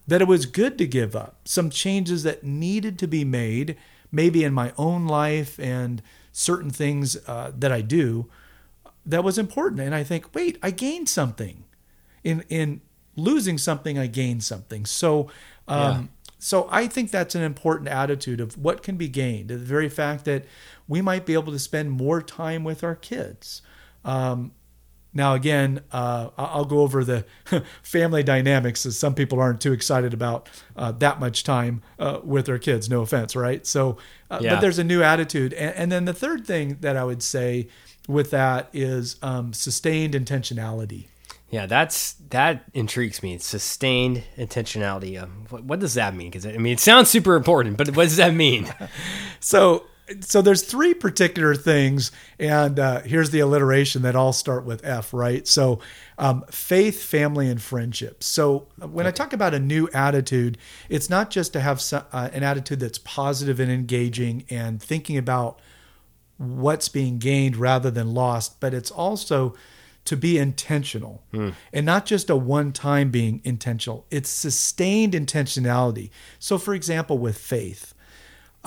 that 0.09 0.23
it 0.23 0.27
was 0.27 0.47
good 0.47 0.77
to 0.79 0.87
give 0.87 1.15
up 1.15 1.37
some 1.45 1.71
changes 1.71 2.25
that 2.25 2.43
needed 2.43 2.99
to 2.99 3.07
be 3.07 3.25
made, 3.25 3.77
maybe 4.11 4.43
in 4.43 4.53
my 4.53 4.73
own 4.77 5.07
life 5.07 5.61
and 5.61 6.03
certain 6.33 6.71
things 6.71 7.17
uh, 7.29 7.53
that 7.57 7.71
I 7.71 7.83
do 7.83 8.29
that 9.05 9.23
was 9.23 9.39
important. 9.39 9.81
And 9.81 9.95
I 9.95 10.03
think, 10.03 10.35
wait, 10.35 10.59
I 10.63 10.71
gained 10.71 11.09
something 11.09 11.65
in 12.25 12.45
in 12.49 12.81
losing 13.17 13.59
something, 13.59 13.99
I 13.99 14.07
gained 14.07 14.45
something. 14.45 14.87
So, 14.87 15.29
um, 15.67 16.11
yeah. 16.25 16.31
so 16.39 16.69
I 16.71 16.87
think 16.87 17.11
that's 17.11 17.35
an 17.35 17.43
important 17.43 17.89
attitude 17.89 18.41
of 18.41 18.57
what 18.57 18.83
can 18.83 18.97
be 18.97 19.09
gained. 19.09 19.49
The 19.49 19.59
very 19.59 19.89
fact 19.89 20.25
that 20.25 20.45
we 20.87 21.03
might 21.03 21.27
be 21.27 21.35
able 21.35 21.53
to 21.53 21.59
spend 21.59 21.91
more 21.91 22.23
time 22.23 22.65
with 22.65 22.83
our 22.83 22.95
kids. 22.95 23.61
Um, 24.05 24.53
now, 25.19 25.35
again, 25.35 25.83
uh, 25.91 26.31
I'll 26.39 26.65
go 26.65 26.79
over 26.79 27.05
the 27.05 27.27
family 27.83 28.23
dynamics, 28.23 28.87
as 28.87 28.97
some 28.97 29.15
people 29.15 29.41
aren't 29.41 29.61
too 29.61 29.73
excited 29.73 30.15
about 30.15 30.49
uh, 30.77 30.93
that 30.93 31.19
much 31.19 31.43
time 31.43 31.83
uh, 31.99 32.21
with 32.23 32.47
their 32.47 32.59
kids. 32.59 32.89
No 32.89 33.03
offense, 33.03 33.35
right? 33.35 33.67
So, 33.67 33.99
uh, 34.31 34.39
yeah. 34.41 34.55
but 34.55 34.61
there's 34.61 34.79
a 34.79 34.85
new 34.85 35.03
attitude, 35.03 35.53
and, 35.53 35.75
and, 35.75 35.93
then 35.93 36.05
the 36.05 36.15
third 36.15 36.47
thing 36.47 36.79
that 36.83 36.97
I 36.97 37.03
would 37.03 37.23
say 37.23 37.67
with 38.07 38.31
that 38.31 38.71
is 38.73 39.17
um, 39.21 39.53
sustained 39.53 40.15
intentionality. 40.15 41.09
Yeah, 41.51 41.67
that's 41.67 42.13
that 42.31 42.65
intrigues 42.73 43.23
me. 43.23 43.39
Sustained 43.39 44.23
intentionality. 44.37 45.21
Um, 45.21 45.47
what, 45.49 45.65
what, 45.65 45.81
does 45.81 45.95
that 45.95 46.15
mean? 46.15 46.31
Because 46.31 46.47
I 46.47 46.59
mean, 46.59 46.75
it 46.75 46.81
sounds 46.81 47.11
super 47.11 47.35
important, 47.35 47.77
but 47.77 47.89
what 47.97 48.05
does 48.05 48.19
that 48.19 48.35
mean? 48.35 48.73
so 49.41 49.85
so 50.21 50.43
there's 50.43 50.63
three 50.63 50.95
particular 50.95 51.55
things, 51.55 52.13
and 52.39 52.79
uh, 52.79 53.01
here's 53.03 53.31
the 53.31 53.41
alliteration 53.41 54.03
that 54.03 54.17
all 54.17 54.33
start 54.33 54.65
with 54.65 54.85
F, 54.85 55.13
right? 55.13 55.47
So 55.47 55.81
um, 56.19 56.45
faith, 56.51 57.03
family, 57.03 57.49
and 57.49 57.61
friendship. 57.61 58.23
So 58.23 58.69
when 58.79 59.07
okay. 59.07 59.09
I 59.09 59.11
talk 59.11 59.33
about 59.33 59.55
a 59.55 59.59
new 59.59 59.89
attitude, 59.93 60.59
it's 60.89 61.11
not 61.11 61.31
just 61.31 61.53
to 61.55 61.61
have 61.61 61.81
some, 61.81 62.05
uh, 62.13 62.31
an 62.33 62.43
attitude 62.43 62.81
that's 62.81 62.99
positive 62.99 63.61
and 63.61 63.71
engaging 63.71 64.45
and 64.51 64.83
thinking 64.83 65.17
about 65.17 65.61
what's 66.39 66.89
being 66.89 67.19
gained 67.19 67.57
rather 67.57 67.91
than 67.91 68.15
lost, 68.15 68.61
but 68.61 68.73
it's 68.73 68.91
also 68.91 69.55
to 70.05 70.17
be 70.17 70.39
intentional 70.39 71.23
mm. 71.35 71.53
and 71.71 71.85
not 71.85 72.07
just 72.07 72.31
a 72.31 72.37
one 72.37 72.73
time 72.73 73.11
being 73.11 73.43
intentional. 73.45 74.07
It's 74.11 74.31
sustained 74.31 75.13
intentionality. 75.13 76.09
So, 76.39 76.57
for 76.57 76.73
example, 76.73 77.19
with 77.19 77.37
faith, 77.37 77.93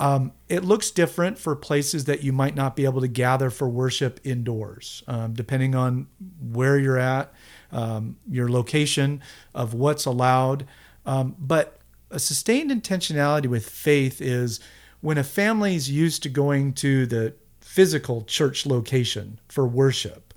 um, 0.02 0.32
it 0.48 0.64
looks 0.64 0.90
different 0.90 1.38
for 1.38 1.54
places 1.54 2.06
that 2.06 2.24
you 2.24 2.32
might 2.32 2.56
not 2.56 2.74
be 2.74 2.84
able 2.86 3.00
to 3.02 3.08
gather 3.08 3.50
for 3.50 3.68
worship 3.68 4.18
indoors, 4.24 5.04
um, 5.06 5.32
depending 5.32 5.76
on 5.76 6.08
where 6.40 6.76
you're 6.76 6.98
at, 6.98 7.32
um, 7.70 8.16
your 8.28 8.50
location 8.50 9.22
of 9.54 9.74
what's 9.74 10.04
allowed. 10.04 10.66
Um, 11.06 11.36
but 11.38 11.78
a 12.10 12.18
sustained 12.18 12.72
intentionality 12.72 13.46
with 13.46 13.68
faith 13.68 14.20
is 14.20 14.58
when 15.02 15.18
a 15.18 15.24
family 15.24 15.76
is 15.76 15.88
used 15.88 16.24
to 16.24 16.28
going 16.28 16.72
to 16.72 17.06
the 17.06 17.34
physical 17.60 18.22
church 18.22 18.66
location 18.66 19.38
for 19.46 19.68
worship. 19.68 20.34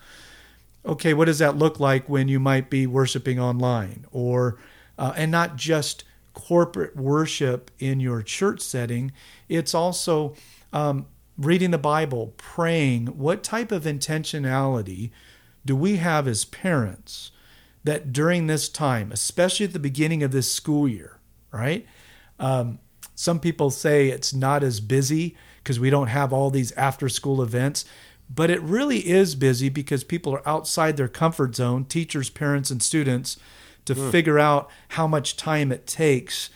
Okay, 0.85 1.15
what 1.15 1.25
does 1.25 1.39
that 1.39 1.57
look 1.57 1.79
like 1.79 2.07
when 2.07 2.27
you 2.27 2.39
might 2.39 2.69
be 2.69 2.85
worshiping 2.85 3.39
online 3.39 4.05
or 4.11 4.59
uh, 4.99 5.13
and 5.17 5.31
not 5.31 5.55
just 5.55 6.03
corporate 6.35 6.95
worship 6.95 7.71
in 7.79 7.99
your 7.99 8.21
church 8.21 8.61
setting? 8.61 9.11
It's 9.49 9.73
also 9.73 10.35
um, 10.71 11.07
reading 11.37 11.71
the 11.71 11.79
Bible, 11.79 12.35
praying. 12.37 13.07
What 13.07 13.41
type 13.41 13.71
of 13.71 13.85
intentionality 13.85 15.09
do 15.65 15.75
we 15.75 15.95
have 15.95 16.27
as 16.27 16.45
parents 16.45 17.31
that 17.83 18.13
during 18.13 18.47
this 18.47 18.69
time, 18.69 19.11
especially 19.11 19.65
at 19.65 19.73
the 19.73 19.79
beginning 19.79 20.21
of 20.21 20.31
this 20.31 20.51
school 20.51 20.87
year, 20.87 21.19
right? 21.51 21.85
Um, 22.39 22.79
some 23.15 23.39
people 23.39 23.69
say 23.71 24.09
it's 24.09 24.33
not 24.33 24.63
as 24.63 24.79
busy 24.79 25.37
because 25.63 25.79
we 25.79 25.89
don't 25.89 26.07
have 26.07 26.33
all 26.33 26.49
these 26.49 26.71
after 26.73 27.09
school 27.09 27.41
events, 27.41 27.85
but 28.29 28.49
it 28.49 28.61
really 28.61 29.07
is 29.07 29.35
busy 29.35 29.69
because 29.69 30.03
people 30.03 30.33
are 30.33 30.47
outside 30.47 30.97
their 30.97 31.07
comfort 31.07 31.55
zone, 31.55 31.85
teachers, 31.85 32.29
parents, 32.29 32.71
and 32.71 32.81
students, 32.81 33.37
to 33.85 33.95
mm. 33.95 34.11
figure 34.11 34.39
out 34.39 34.69
how 34.89 35.07
much 35.07 35.37
time 35.37 35.71
it 35.71 35.87
takes 35.87 36.49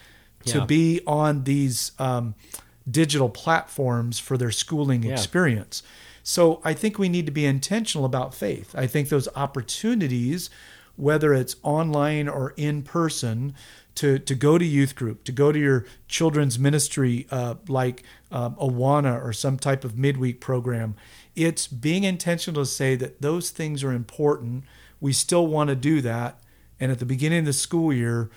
yeah. 0.43 0.53
to 0.53 0.65
be 0.65 1.01
on 1.05 1.43
these. 1.43 1.91
Um, 1.99 2.35
digital 2.89 3.29
platforms 3.29 4.19
for 4.19 4.37
their 4.37 4.51
schooling 4.51 5.03
yeah. 5.03 5.13
experience. 5.13 5.83
So 6.23 6.61
I 6.63 6.73
think 6.73 6.99
we 6.99 7.09
need 7.09 7.25
to 7.25 7.31
be 7.31 7.45
intentional 7.45 8.05
about 8.05 8.33
faith. 8.33 8.73
I 8.75 8.87
think 8.87 9.09
those 9.09 9.27
opportunities, 9.35 10.49
whether 10.95 11.33
it's 11.33 11.55
online 11.63 12.27
or 12.27 12.53
in 12.57 12.83
person, 12.83 13.55
to, 13.95 14.19
to 14.19 14.35
go 14.35 14.57
to 14.57 14.65
youth 14.65 14.95
group, 14.95 15.23
to 15.25 15.31
go 15.31 15.51
to 15.51 15.59
your 15.59 15.85
children's 16.07 16.57
ministry 16.57 17.27
uh, 17.31 17.55
like 17.67 18.03
um, 18.31 18.55
Awana 18.55 19.21
or 19.23 19.33
some 19.33 19.57
type 19.57 19.83
of 19.83 19.97
midweek 19.97 20.39
program, 20.39 20.95
it's 21.35 21.67
being 21.67 22.03
intentional 22.03 22.63
to 22.63 22.69
say 22.69 22.95
that 22.95 23.21
those 23.21 23.49
things 23.49 23.83
are 23.83 23.91
important. 23.91 24.63
We 25.01 25.13
still 25.13 25.47
want 25.47 25.69
to 25.69 25.75
do 25.75 26.01
that. 26.01 26.39
And 26.79 26.91
at 26.91 26.99
the 26.99 27.05
beginning 27.05 27.39
of 27.39 27.45
the 27.45 27.53
school 27.53 27.91
year, 27.93 28.29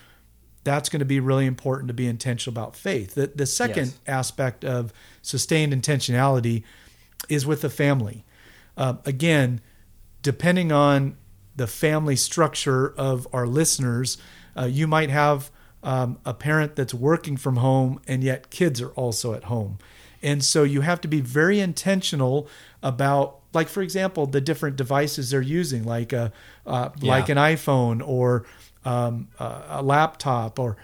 that's 0.63 0.89
going 0.89 0.99
to 0.99 1.05
be 1.05 1.19
really 1.19 1.45
important 1.45 1.87
to 1.89 1.93
be 1.93 2.07
intentional 2.07 2.53
about 2.53 2.75
faith. 2.75 3.15
The, 3.15 3.27
the 3.27 3.45
second 3.45 3.87
yes. 3.87 3.99
aspect 4.07 4.63
of 4.63 4.93
sustained 5.21 5.73
intentionality 5.73 6.63
is 7.29 7.45
with 7.45 7.61
the 7.61 7.69
family. 7.69 8.23
Uh, 8.77 8.95
again, 9.05 9.61
depending 10.21 10.71
on 10.71 11.17
the 11.55 11.67
family 11.67 12.15
structure 12.15 12.93
of 12.97 13.27
our 13.33 13.45
listeners, 13.45 14.17
uh, 14.57 14.65
you 14.65 14.87
might 14.87 15.09
have 15.09 15.51
um, 15.83 16.17
a 16.25 16.33
parent 16.33 16.75
that's 16.75 16.93
working 16.93 17.37
from 17.37 17.57
home 17.57 17.99
and 18.07 18.23
yet 18.23 18.49
kids 18.49 18.81
are 18.81 18.91
also 18.91 19.33
at 19.33 19.45
home. 19.45 19.77
And 20.21 20.43
so 20.43 20.63
you 20.63 20.81
have 20.81 21.01
to 21.01 21.07
be 21.07 21.19
very 21.19 21.59
intentional 21.59 22.47
about, 22.81 23.39
like, 23.53 23.69
for 23.69 23.81
example, 23.81 24.25
the 24.25 24.41
different 24.41 24.75
devices 24.75 25.31
they're 25.31 25.41
using, 25.41 25.83
like 25.83 26.13
a, 26.13 26.31
uh, 26.65 26.89
yeah. 26.99 27.11
like 27.11 27.29
an 27.29 27.37
iPhone 27.37 28.05
or 28.05 28.45
um, 28.85 29.27
a 29.39 29.81
laptop 29.81 30.59
or 30.59 30.77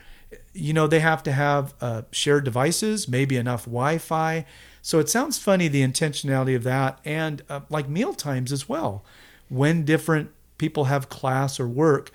you 0.53 0.73
know 0.73 0.87
they 0.87 0.99
have 0.99 1.23
to 1.23 1.31
have 1.31 1.73
uh, 1.81 2.03
shared 2.11 2.43
devices 2.43 3.07
maybe 3.07 3.37
enough 3.37 3.65
wi-fi. 3.65 4.45
So 4.81 4.99
it 4.99 5.09
sounds 5.09 5.37
funny 5.37 5.67
the 5.67 5.85
intentionality 5.85 6.55
of 6.55 6.63
that 6.63 6.99
and 7.03 7.41
uh, 7.49 7.61
like 7.69 7.89
meal 7.89 8.13
times 8.13 8.51
as 8.51 8.69
well. 8.69 9.03
When 9.49 9.83
different 9.83 10.31
people 10.57 10.85
have 10.85 11.09
class 11.09 11.59
or 11.59 11.67
work 11.67 12.11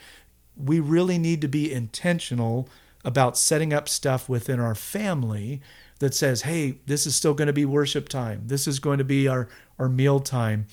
we 0.57 0.79
really 0.79 1.19
need 1.19 1.41
to 1.41 1.49
be 1.49 1.73
intentional 1.73 2.69
about 3.05 3.37
setting 3.37 3.73
up 3.73 3.89
stuff 3.89 4.29
within 4.29 4.61
our 4.61 4.75
family 4.75 5.61
that 5.99 6.15
says 6.15 6.43
hey 6.43 6.79
this 6.87 7.07
is 7.07 7.17
still 7.17 7.35
going 7.35 7.47
to 7.47 7.53
be 7.53 7.65
worship 7.65 8.09
time. 8.09 8.43
This 8.47 8.67
is 8.67 8.79
going 8.79 8.99
to 8.99 9.05
be 9.05 9.29
our 9.29 9.49
our 9.79 9.89
meal 9.89 10.21
time 10.21 10.67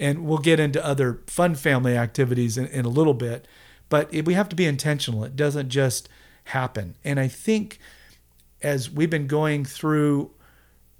and 0.00 0.24
we'll 0.24 0.38
get 0.38 0.60
into 0.60 0.84
other 0.84 1.20
fun 1.26 1.54
family 1.54 1.96
activities 1.96 2.56
in, 2.56 2.66
in 2.66 2.84
a 2.84 2.88
little 2.88 3.14
bit 3.14 3.46
but 3.88 4.12
it, 4.12 4.24
we 4.24 4.34
have 4.34 4.48
to 4.48 4.56
be 4.56 4.66
intentional. 4.66 5.24
It 5.24 5.36
doesn't 5.36 5.68
just 5.68 6.08
happen. 6.44 6.96
And 7.04 7.18
I 7.18 7.28
think 7.28 7.78
as 8.62 8.90
we've 8.90 9.10
been 9.10 9.26
going 9.26 9.64
through 9.64 10.30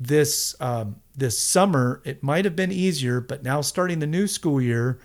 this 0.01 0.55
um, 0.61 0.97
this 1.17 1.39
summer, 1.39 2.01
it 2.05 2.23
might 2.23 2.45
have 2.45 2.55
been 2.55 2.73
easier, 2.73 3.21
but 3.21 3.43
now 3.43 3.61
starting 3.61 3.99
the 3.99 4.07
new 4.07 4.27
school 4.27 4.61
year, 4.61 5.01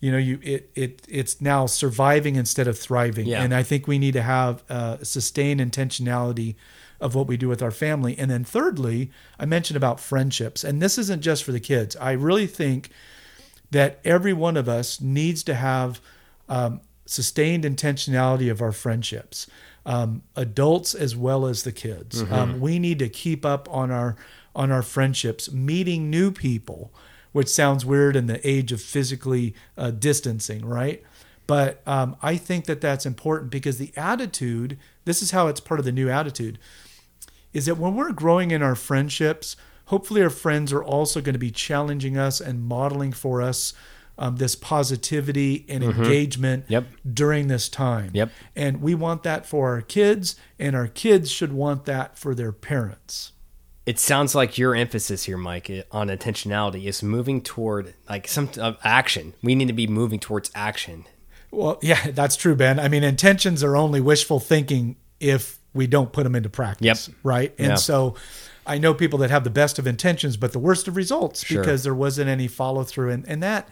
you 0.00 0.10
know, 0.10 0.18
you 0.18 0.38
it 0.42 0.70
it 0.74 1.06
it's 1.08 1.40
now 1.40 1.66
surviving 1.66 2.36
instead 2.36 2.68
of 2.68 2.78
thriving. 2.78 3.26
Yeah. 3.26 3.42
And 3.42 3.54
I 3.54 3.62
think 3.62 3.86
we 3.86 3.98
need 3.98 4.14
to 4.14 4.22
have 4.22 4.64
a 4.70 5.04
sustained 5.04 5.60
intentionality 5.60 6.56
of 7.00 7.14
what 7.14 7.26
we 7.26 7.36
do 7.36 7.48
with 7.48 7.62
our 7.62 7.70
family. 7.70 8.16
And 8.18 8.30
then 8.30 8.44
thirdly, 8.44 9.10
I 9.38 9.46
mentioned 9.46 9.76
about 9.76 10.00
friendships, 10.00 10.64
and 10.64 10.80
this 10.80 10.98
isn't 10.98 11.22
just 11.22 11.44
for 11.44 11.52
the 11.52 11.60
kids. 11.60 11.96
I 11.96 12.12
really 12.12 12.46
think 12.46 12.90
that 13.70 14.00
every 14.04 14.32
one 14.32 14.56
of 14.56 14.68
us 14.68 15.00
needs 15.00 15.42
to 15.44 15.54
have 15.54 16.00
um, 16.48 16.80
sustained 17.04 17.64
intentionality 17.64 18.50
of 18.50 18.60
our 18.60 18.72
friendships, 18.72 19.46
um, 19.84 20.22
adults 20.34 20.94
as 20.94 21.16
well 21.16 21.46
as 21.46 21.62
the 21.62 21.72
kids. 21.72 22.22
Mm-hmm. 22.22 22.34
Um, 22.34 22.60
we 22.60 22.78
need 22.78 22.98
to 23.00 23.08
keep 23.08 23.44
up 23.44 23.68
on 23.70 23.90
our 23.90 24.16
on 24.54 24.72
our 24.72 24.82
friendships, 24.82 25.52
meeting 25.52 26.08
new 26.08 26.32
people, 26.32 26.90
which 27.32 27.48
sounds 27.48 27.84
weird 27.84 28.16
in 28.16 28.26
the 28.26 28.48
age 28.48 28.72
of 28.72 28.80
physically 28.80 29.54
uh, 29.76 29.90
distancing, 29.90 30.64
right? 30.64 31.02
But 31.46 31.82
um, 31.86 32.16
I 32.22 32.36
think 32.36 32.64
that 32.64 32.80
that's 32.80 33.06
important 33.06 33.50
because 33.50 33.78
the 33.78 33.92
attitude. 33.96 34.78
This 35.04 35.22
is 35.22 35.30
how 35.30 35.46
it's 35.46 35.60
part 35.60 35.78
of 35.78 35.86
the 35.86 35.92
new 35.92 36.10
attitude. 36.10 36.58
Is 37.56 37.64
that 37.64 37.78
when 37.78 37.94
we're 37.94 38.12
growing 38.12 38.50
in 38.50 38.62
our 38.62 38.74
friendships, 38.74 39.56
hopefully 39.86 40.22
our 40.22 40.28
friends 40.28 40.74
are 40.74 40.84
also 40.84 41.22
going 41.22 41.32
to 41.32 41.38
be 41.38 41.50
challenging 41.50 42.18
us 42.18 42.38
and 42.38 42.62
modeling 42.62 43.12
for 43.12 43.40
us 43.40 43.72
um, 44.18 44.36
this 44.36 44.54
positivity 44.54 45.64
and 45.66 45.82
mm-hmm. 45.82 46.02
engagement 46.02 46.66
yep. 46.68 46.84
during 47.10 47.48
this 47.48 47.70
time. 47.70 48.10
Yep. 48.12 48.30
And 48.54 48.82
we 48.82 48.94
want 48.94 49.22
that 49.22 49.46
for 49.46 49.70
our 49.70 49.80
kids, 49.80 50.36
and 50.58 50.76
our 50.76 50.86
kids 50.86 51.30
should 51.30 51.54
want 51.54 51.86
that 51.86 52.18
for 52.18 52.34
their 52.34 52.52
parents. 52.52 53.32
It 53.86 53.98
sounds 53.98 54.34
like 54.34 54.58
your 54.58 54.74
emphasis 54.74 55.24
here, 55.24 55.38
Mike, 55.38 55.70
on 55.90 56.08
intentionality 56.08 56.84
is 56.84 57.02
moving 57.02 57.40
toward 57.40 57.94
like 58.06 58.28
some 58.28 58.50
uh, 58.60 58.74
action. 58.84 59.32
We 59.42 59.54
need 59.54 59.68
to 59.68 59.72
be 59.74 59.86
moving 59.86 60.20
towards 60.20 60.50
action. 60.54 61.06
Well, 61.50 61.78
yeah, 61.82 62.10
that's 62.10 62.36
true, 62.36 62.54
Ben. 62.54 62.78
I 62.78 62.88
mean, 62.88 63.02
intentions 63.02 63.64
are 63.64 63.78
only 63.78 64.02
wishful 64.02 64.40
thinking 64.40 64.96
if 65.20 65.58
we 65.76 65.86
don't 65.86 66.12
put 66.12 66.24
them 66.24 66.34
into 66.34 66.48
practice, 66.48 67.08
yep. 67.08 67.16
right? 67.22 67.54
And 67.58 67.68
yeah. 67.68 67.74
so 67.76 68.14
I 68.66 68.78
know 68.78 68.94
people 68.94 69.20
that 69.20 69.30
have 69.30 69.44
the 69.44 69.50
best 69.50 69.78
of 69.78 69.86
intentions, 69.86 70.36
but 70.36 70.52
the 70.52 70.58
worst 70.58 70.88
of 70.88 70.96
results 70.96 71.44
sure. 71.44 71.60
because 71.60 71.84
there 71.84 71.94
wasn't 71.94 72.28
any 72.28 72.48
follow 72.48 72.82
through. 72.82 73.10
And, 73.10 73.28
and 73.28 73.42
that 73.42 73.68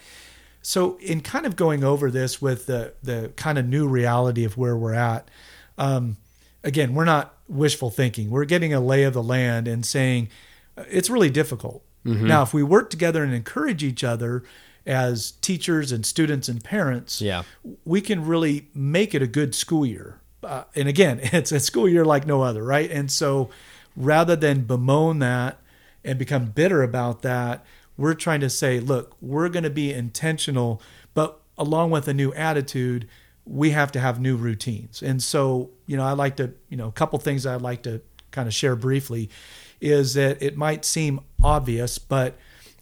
so, 0.66 0.96
in 0.96 1.20
kind 1.20 1.44
of 1.44 1.56
going 1.56 1.84
over 1.84 2.10
this 2.10 2.40
with 2.40 2.64
the 2.64 2.94
the 3.02 3.32
kind 3.36 3.58
of 3.58 3.66
new 3.66 3.86
reality 3.86 4.44
of 4.44 4.56
where 4.56 4.74
we're 4.74 4.94
at, 4.94 5.28
um, 5.76 6.16
again, 6.64 6.94
we're 6.94 7.04
not 7.04 7.34
wishful 7.48 7.90
thinking. 7.90 8.30
We're 8.30 8.46
getting 8.46 8.72
a 8.72 8.80
lay 8.80 9.02
of 9.02 9.12
the 9.12 9.22
land 9.22 9.68
and 9.68 9.84
saying 9.84 10.30
uh, 10.78 10.84
it's 10.88 11.10
really 11.10 11.28
difficult. 11.28 11.84
Mm-hmm. 12.06 12.26
Now, 12.26 12.42
if 12.42 12.54
we 12.54 12.62
work 12.62 12.88
together 12.88 13.22
and 13.22 13.34
encourage 13.34 13.84
each 13.84 14.02
other 14.02 14.42
as 14.86 15.32
teachers 15.32 15.92
and 15.92 16.04
students 16.04 16.48
and 16.48 16.64
parents, 16.64 17.20
yeah. 17.20 17.42
we 17.84 18.00
can 18.00 18.24
really 18.24 18.68
make 18.74 19.14
it 19.14 19.20
a 19.20 19.26
good 19.26 19.54
school 19.54 19.84
year. 19.84 20.18
Uh, 20.44 20.64
and 20.74 20.88
again, 20.88 21.20
it's 21.22 21.52
a 21.52 21.61
school 21.61 21.88
year 21.88 22.04
like 22.04 22.26
no 22.26 22.42
other, 22.42 22.62
right? 22.62 22.90
And 22.90 23.11
so, 23.11 23.50
rather 23.96 24.37
than 24.37 24.62
bemoan 24.62 25.20
that 25.20 25.59
and 26.04 26.18
become 26.18 26.46
bitter 26.46 26.83
about 26.83 27.22
that, 27.22 27.64
we're 27.96 28.14
trying 28.14 28.40
to 28.40 28.50
say, 28.50 28.80
look, 28.80 29.16
we're 29.20 29.48
going 29.48 29.62
to 29.62 29.70
be 29.70 29.92
intentional, 29.92 30.83
but 31.14 31.40
along 31.57 31.90
with 31.90 32.09
a 32.09 32.14
new 32.14 32.33
attitude, 32.35 33.09
we 33.46 33.70
have 33.70 33.92
to 33.92 34.00
have 34.00 34.20
new 34.20 34.37
routines. 34.37 35.02
And 35.02 35.22
so, 35.22 35.70
you 35.87 35.96
know, 35.96 36.02
I 36.04 36.12
like 36.12 36.37
to, 36.37 36.52
you 36.68 36.76
know, 36.76 36.88
a 36.88 36.92
couple 36.92 37.18
things 37.18 37.46
I'd 37.46 37.62
like 37.62 37.83
to 37.85 38.00
kind 38.30 38.48
of 38.48 38.54
share 38.54 38.74
briefly 38.74 39.30
is 39.80 40.14
that 40.14 40.42
it 40.42 40.57
might 40.57 40.85
seem 40.85 41.20
obvious, 41.42 41.98
but 41.98 42.37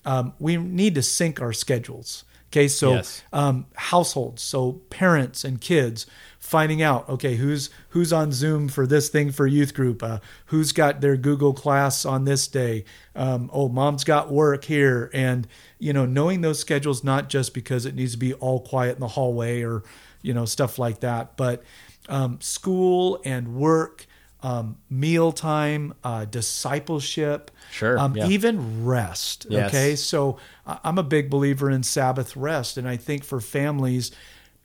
um, 0.04 0.32
we 0.38 0.56
need 0.56 0.94
to 0.94 1.02
sync 1.02 1.40
our 1.40 1.52
schedules. 1.52 2.24
Okay, 2.50 2.68
so 2.68 2.94
Yes. 2.94 3.22
um, 3.32 3.66
households, 3.74 4.42
so 4.42 4.72
parents 4.90 5.42
and 5.42 5.60
kids 5.60 6.06
finding 6.42 6.82
out 6.82 7.08
okay 7.08 7.36
who's 7.36 7.70
who's 7.90 8.12
on 8.12 8.32
Zoom 8.32 8.68
for 8.68 8.84
this 8.84 9.08
thing 9.08 9.30
for 9.30 9.46
youth 9.46 9.72
group, 9.74 10.02
uh, 10.02 10.18
who's 10.46 10.72
got 10.72 11.00
their 11.00 11.16
Google 11.16 11.54
class 11.54 12.04
on 12.04 12.24
this 12.24 12.48
day. 12.48 12.84
Um, 13.14 13.48
oh, 13.52 13.68
mom's 13.68 14.02
got 14.02 14.30
work 14.30 14.64
here, 14.64 15.08
and 15.14 15.46
you 15.78 15.92
know 15.92 16.04
knowing 16.04 16.40
those 16.40 16.58
schedules 16.58 17.04
not 17.04 17.28
just 17.28 17.54
because 17.54 17.86
it 17.86 17.94
needs 17.94 18.12
to 18.12 18.18
be 18.18 18.34
all 18.34 18.60
quiet 18.60 18.96
in 18.96 19.00
the 19.00 19.08
hallway 19.08 19.62
or 19.62 19.84
you 20.20 20.34
know 20.34 20.44
stuff 20.44 20.78
like 20.80 21.00
that, 21.00 21.36
but 21.36 21.62
um, 22.08 22.40
school 22.40 23.22
and 23.24 23.54
work. 23.54 24.06
Um, 24.44 24.78
mealtime, 24.90 25.94
uh, 26.02 26.24
discipleship, 26.24 27.52
Sure, 27.70 27.96
um, 27.96 28.16
yeah. 28.16 28.26
even 28.26 28.84
rest. 28.84 29.46
Yes. 29.48 29.68
Okay, 29.68 29.94
so 29.94 30.38
I'm 30.66 30.98
a 30.98 31.04
big 31.04 31.30
believer 31.30 31.70
in 31.70 31.84
Sabbath 31.84 32.34
rest, 32.36 32.76
and 32.76 32.88
I 32.88 32.96
think 32.96 33.22
for 33.22 33.40
families, 33.40 34.10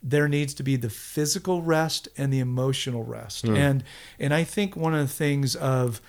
there 0.03 0.27
needs 0.27 0.53
to 0.55 0.63
be 0.63 0.75
the 0.75 0.89
physical 0.89 1.61
rest 1.61 2.07
and 2.17 2.31
the 2.31 2.39
emotional 2.39 3.03
rest. 3.03 3.45
And 3.57 3.83
and 4.19 4.33
I 4.33 4.43
think 4.43 4.75
one 4.75 4.93
of 4.93 5.01
the 5.01 5.13
things 5.13 5.55
of 5.55 6.01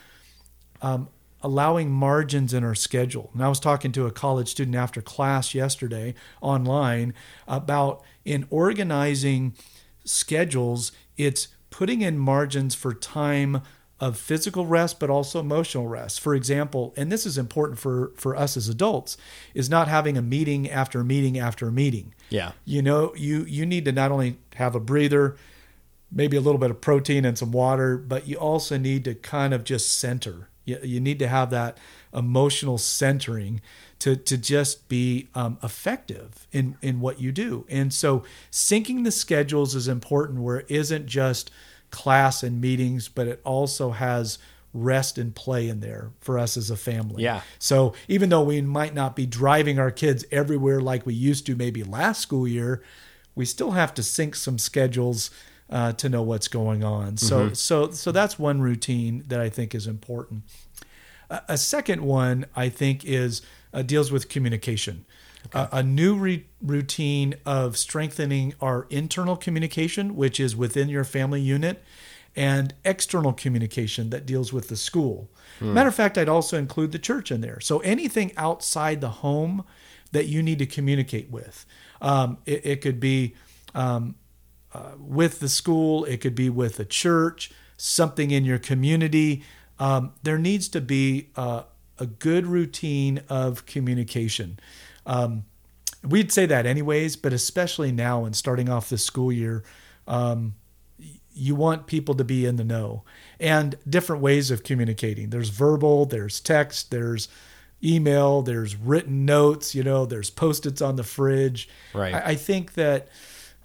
um, 0.82 1.08
allowing 1.40 1.90
margins 1.90 2.52
in 2.52 2.64
our 2.64 2.74
schedule. 2.74 3.30
And 3.32 3.42
I 3.42 3.48
was 3.48 3.60
talking 3.60 3.92
to 3.92 4.06
a 4.06 4.10
college 4.10 4.48
student 4.48 4.76
after 4.76 5.00
class 5.00 5.54
yesterday 5.54 6.14
online 6.40 7.14
about 7.46 8.02
in 8.24 8.46
organizing 8.50 9.54
schedules, 10.04 10.92
it's 11.16 11.48
putting 11.70 12.02
in 12.02 12.18
margins 12.18 12.74
for 12.74 12.92
time 12.92 13.62
of 14.00 14.16
physical 14.16 14.64
rest 14.64 15.00
but 15.00 15.10
also 15.10 15.40
emotional 15.40 15.88
rest 15.88 16.20
for 16.20 16.32
example 16.32 16.94
and 16.96 17.10
this 17.10 17.26
is 17.26 17.36
important 17.36 17.80
for 17.80 18.12
for 18.16 18.36
us 18.36 18.56
as 18.56 18.68
adults 18.68 19.16
is 19.54 19.68
not 19.68 19.88
having 19.88 20.16
a 20.16 20.22
meeting 20.22 20.70
after 20.70 21.02
meeting 21.02 21.36
after 21.36 21.68
meeting 21.70 22.14
Yeah. 22.30 22.52
you 22.64 22.82
know 22.82 23.14
you 23.16 23.44
you 23.44 23.64
need 23.66 23.84
to 23.86 23.92
not 23.92 24.10
only 24.12 24.38
have 24.54 24.74
a 24.74 24.80
breather 24.80 25.36
maybe 26.10 26.36
a 26.36 26.40
little 26.40 26.58
bit 26.58 26.70
of 26.70 26.80
protein 26.80 27.24
and 27.24 27.36
some 27.38 27.52
water 27.52 27.96
but 27.96 28.26
you 28.26 28.36
also 28.36 28.78
need 28.78 29.04
to 29.04 29.14
kind 29.14 29.54
of 29.54 29.64
just 29.64 29.98
center 29.98 30.48
you, 30.64 30.78
you 30.82 31.00
need 31.00 31.18
to 31.18 31.28
have 31.28 31.50
that 31.50 31.78
emotional 32.12 32.78
centering 32.78 33.60
to 33.98 34.16
to 34.16 34.38
just 34.38 34.88
be 34.88 35.28
um, 35.34 35.58
effective 35.62 36.46
in 36.52 36.76
in 36.82 37.00
what 37.00 37.20
you 37.20 37.32
do 37.32 37.64
and 37.68 37.92
so 37.92 38.22
syncing 38.50 39.04
the 39.04 39.10
schedules 39.10 39.74
is 39.74 39.88
important 39.88 40.40
where 40.40 40.58
it 40.58 40.66
isn't 40.68 41.06
just 41.06 41.50
class 41.90 42.42
and 42.42 42.60
meetings 42.60 43.08
but 43.08 43.26
it 43.26 43.40
also 43.44 43.90
has 43.90 44.38
rest 44.74 45.16
and 45.18 45.34
play 45.34 45.68
in 45.68 45.80
there 45.80 46.10
for 46.20 46.38
us 46.38 46.56
as 46.56 46.70
a 46.70 46.76
family 46.76 47.22
Yeah. 47.22 47.40
so 47.58 47.94
even 48.06 48.28
though 48.28 48.42
we 48.42 48.60
might 48.60 48.94
not 48.94 49.16
be 49.16 49.24
driving 49.26 49.78
our 49.78 49.90
kids 49.90 50.24
everywhere 50.30 50.80
like 50.80 51.06
we 51.06 51.14
used 51.14 51.46
to 51.46 51.56
maybe 51.56 51.82
last 51.82 52.20
school 52.20 52.46
year, 52.46 52.82
we 53.34 53.44
still 53.44 53.70
have 53.72 53.94
to 53.94 54.02
sync 54.02 54.34
some 54.34 54.58
schedules 54.58 55.30
uh, 55.70 55.92
to 55.92 56.08
know 56.08 56.22
what's 56.22 56.48
going 56.48 56.82
on. 56.82 57.16
So 57.18 57.52
so 57.52 57.90
so 57.90 58.10
that's 58.10 58.38
one 58.38 58.60
routine 58.60 59.22
that 59.28 59.40
I 59.40 59.48
think 59.48 59.74
is 59.74 59.86
important. 59.86 60.42
A, 61.30 61.42
a 61.50 61.58
second 61.58 62.02
one 62.02 62.46
I 62.56 62.68
think 62.68 63.04
is 63.04 63.42
uh, 63.72 63.82
deals 63.82 64.10
with 64.10 64.28
communication. 64.28 65.04
A- 65.52 65.68
a 65.72 65.82
new 65.82 66.14
re- 66.16 66.46
routine 66.62 67.34
of 67.46 67.76
strengthening 67.76 68.54
our 68.60 68.86
internal 68.90 69.36
communication, 69.36 70.16
which 70.16 70.40
is 70.40 70.56
within 70.56 70.88
your 70.88 71.04
family 71.04 71.40
unit, 71.40 71.82
and 72.38 72.72
external 72.84 73.32
communication 73.32 74.10
that 74.10 74.24
deals 74.24 74.52
with 74.52 74.68
the 74.68 74.76
school. 74.76 75.28
Matter 75.74 75.88
of 75.88 75.94
fact, 75.96 76.16
I'd 76.16 76.28
also 76.28 76.56
include 76.56 76.92
the 76.92 76.98
church 77.00 77.32
in 77.32 77.40
there. 77.40 77.58
So 77.58 77.80
anything 77.80 78.30
outside 78.36 79.00
the 79.00 79.10
home 79.10 79.64
that 80.12 80.26
you 80.26 80.40
need 80.40 80.60
to 80.60 80.66
communicate 80.66 81.30
with. 81.32 81.66
Um, 82.00 82.38
it, 82.46 82.64
it 82.64 82.80
could 82.80 83.00
be 83.00 83.34
um, 83.74 84.14
uh, 84.72 84.92
with 84.98 85.40
the 85.40 85.48
school, 85.48 86.04
it 86.04 86.20
could 86.20 86.36
be 86.36 86.48
with 86.48 86.78
a 86.78 86.84
church, 86.84 87.50
something 87.76 88.30
in 88.30 88.44
your 88.44 88.60
community. 88.60 89.42
Um, 89.80 90.12
there 90.22 90.38
needs 90.38 90.68
to 90.68 90.80
be 90.80 91.30
uh, 91.34 91.64
a 91.98 92.06
good 92.06 92.46
routine 92.46 93.20
of 93.28 93.66
communication. 93.66 94.60
Um, 95.04 95.44
we'd 96.04 96.30
say 96.30 96.46
that 96.46 96.66
anyways, 96.66 97.16
but 97.16 97.32
especially 97.32 97.90
now 97.90 98.24
and 98.24 98.36
starting 98.36 98.68
off 98.68 98.88
the 98.88 98.98
school 98.98 99.32
year, 99.32 99.64
um, 100.06 100.54
you 101.38 101.54
want 101.54 101.86
people 101.86 102.14
to 102.14 102.24
be 102.24 102.44
in 102.46 102.56
the 102.56 102.64
know 102.64 103.02
and 103.38 103.76
different 103.88 104.22
ways 104.22 104.50
of 104.50 104.62
communicating. 104.62 105.30
There's 105.30 105.50
verbal, 105.50 106.04
there's 106.06 106.40
text, 106.40 106.90
there's 106.90 107.28
email, 107.82 108.42
there's 108.42 108.74
written 108.74 109.24
notes, 109.24 109.74
you 109.74 109.84
know, 109.84 110.04
there's 110.04 110.30
post-its 110.30 110.82
on 110.82 110.96
the 110.96 111.04
fridge. 111.04 111.68
Right. 111.94 112.14
I, 112.14 112.30
I 112.30 112.34
think 112.34 112.74
that 112.74 113.08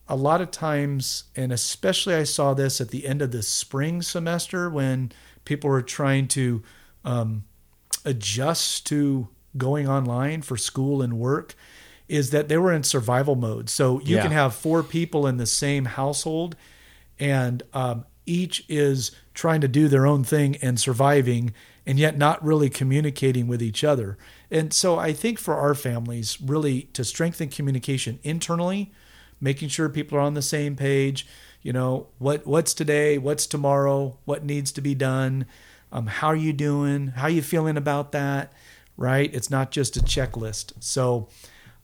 a 0.07 0.15
lot 0.15 0.41
of 0.41 0.51
times, 0.51 1.23
and 1.35 1.51
especially 1.51 2.13
I 2.13 2.23
saw 2.23 2.53
this 2.53 2.79
at 2.79 2.89
the 2.89 3.07
end 3.07 3.21
of 3.21 3.31
the 3.31 3.41
spring 3.41 4.01
semester 4.01 4.69
when 4.69 5.11
people 5.45 5.69
were 5.69 5.81
trying 5.81 6.27
to 6.29 6.61
um, 7.03 7.43
adjust 8.05 8.85
to 8.87 9.29
going 9.57 9.87
online 9.87 10.41
for 10.41 10.57
school 10.57 11.01
and 11.01 11.13
work, 11.17 11.55
is 12.07 12.29
that 12.31 12.49
they 12.49 12.57
were 12.57 12.73
in 12.73 12.83
survival 12.83 13.35
mode. 13.35 13.69
So 13.69 13.99
you 14.01 14.17
Yeah. 14.17 14.23
can 14.23 14.31
have 14.31 14.53
four 14.53 14.83
people 14.83 15.25
in 15.25 15.37
the 15.37 15.45
same 15.45 15.85
household, 15.85 16.55
and 17.23 17.63
um, 17.73 18.03
each 18.25 18.65
is 18.67 19.11
trying 19.33 19.61
to 19.61 19.67
do 19.69 19.87
their 19.87 20.05
own 20.05 20.25
thing 20.25 20.57
and 20.57 20.77
surviving, 20.77 21.53
and 21.85 21.97
yet 21.97 22.17
not 22.17 22.43
really 22.43 22.69
communicating 22.69 23.47
with 23.47 23.63
each 23.63 23.81
other. 23.81 24.17
And 24.51 24.73
so 24.73 24.99
I 24.99 25.13
think 25.13 25.39
for 25.39 25.55
our 25.55 25.73
families, 25.73 26.41
really 26.41 26.83
to 26.91 27.05
strengthen 27.05 27.47
communication 27.47 28.19
internally, 28.23 28.91
making 29.39 29.69
sure 29.69 29.87
people 29.87 30.17
are 30.17 30.21
on 30.21 30.33
the 30.33 30.41
same 30.41 30.75
page. 30.75 31.25
You 31.61 31.71
know 31.71 32.07
what 32.19 32.45
what's 32.45 32.73
today, 32.73 33.17
what's 33.17 33.47
tomorrow, 33.47 34.17
what 34.25 34.43
needs 34.43 34.73
to 34.73 34.81
be 34.81 34.93
done. 34.93 35.45
Um, 35.93 36.07
how 36.07 36.27
are 36.27 36.35
you 36.35 36.51
doing? 36.51 37.07
How 37.07 37.27
are 37.27 37.29
you 37.29 37.41
feeling 37.41 37.77
about 37.77 38.11
that? 38.11 38.51
Right? 38.97 39.33
It's 39.33 39.49
not 39.49 39.71
just 39.71 39.95
a 39.95 40.01
checklist. 40.01 40.73
So, 40.81 41.29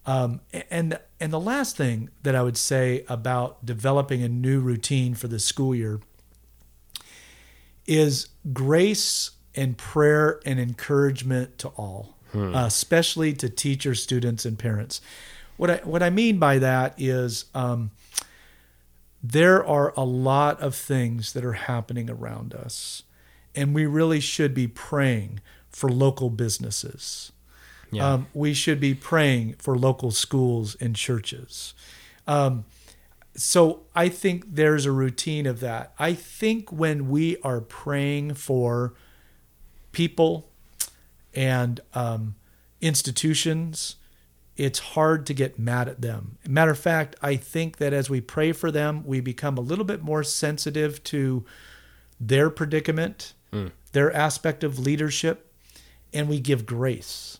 um, 0.09 0.41
and 0.71 0.99
and 1.19 1.31
the 1.31 1.39
last 1.39 1.77
thing 1.77 2.09
that 2.23 2.33
I 2.33 2.41
would 2.41 2.57
say 2.57 3.05
about 3.07 3.63
developing 3.63 4.23
a 4.23 4.27
new 4.27 4.59
routine 4.59 5.13
for 5.13 5.27
the 5.27 5.37
school 5.37 5.75
year 5.75 5.99
is 7.85 8.29
grace 8.51 9.31
and 9.53 9.77
prayer 9.77 10.39
and 10.47 10.59
encouragement 10.59 11.59
to 11.59 11.67
all, 11.69 12.15
uh, 12.55 12.65
especially 12.65 13.33
to 13.33 13.49
teachers, 13.49 14.01
students, 14.01 14.45
and 14.45 14.57
parents. 14.57 14.99
What 15.57 15.69
I 15.69 15.75
what 15.83 16.01
I 16.01 16.09
mean 16.09 16.39
by 16.39 16.57
that 16.57 16.95
is 16.97 17.45
um, 17.53 17.91
there 19.21 19.63
are 19.63 19.93
a 19.95 20.03
lot 20.03 20.59
of 20.59 20.73
things 20.73 21.33
that 21.33 21.45
are 21.45 21.53
happening 21.53 22.09
around 22.09 22.55
us, 22.55 23.03
and 23.53 23.75
we 23.75 23.85
really 23.85 24.21
should 24.21 24.55
be 24.55 24.67
praying 24.67 25.39
for 25.69 25.87
local 25.87 26.31
businesses. 26.31 27.31
Yeah. 27.91 28.13
Um, 28.13 28.27
we 28.33 28.53
should 28.53 28.79
be 28.79 28.93
praying 28.93 29.55
for 29.59 29.77
local 29.77 30.11
schools 30.11 30.75
and 30.75 30.95
churches. 30.95 31.73
Um, 32.27 32.65
so 33.35 33.81
I 33.95 34.09
think 34.09 34.43
there's 34.55 34.85
a 34.85 34.91
routine 34.91 35.45
of 35.45 35.59
that. 35.61 35.93
I 35.97 36.13
think 36.13 36.71
when 36.71 37.09
we 37.09 37.37
are 37.41 37.61
praying 37.61 38.35
for 38.35 38.93
people 39.91 40.49
and 41.33 41.79
um, 41.93 42.35
institutions, 42.81 43.95
it's 44.57 44.79
hard 44.79 45.25
to 45.27 45.33
get 45.33 45.57
mad 45.57 45.87
at 45.87 46.01
them. 46.01 46.37
Matter 46.47 46.71
of 46.71 46.79
fact, 46.79 47.15
I 47.21 47.37
think 47.37 47.77
that 47.77 47.93
as 47.93 48.09
we 48.09 48.19
pray 48.19 48.51
for 48.51 48.71
them, 48.71 49.03
we 49.05 49.21
become 49.21 49.57
a 49.57 49.61
little 49.61 49.85
bit 49.85 50.03
more 50.03 50.23
sensitive 50.23 51.01
to 51.05 51.45
their 52.19 52.49
predicament, 52.49 53.33
their 53.93 54.13
aspect 54.13 54.63
of 54.63 54.77
leadership, 54.77 55.53
and 56.13 56.27
we 56.27 56.39
give 56.41 56.65
grace. 56.65 57.39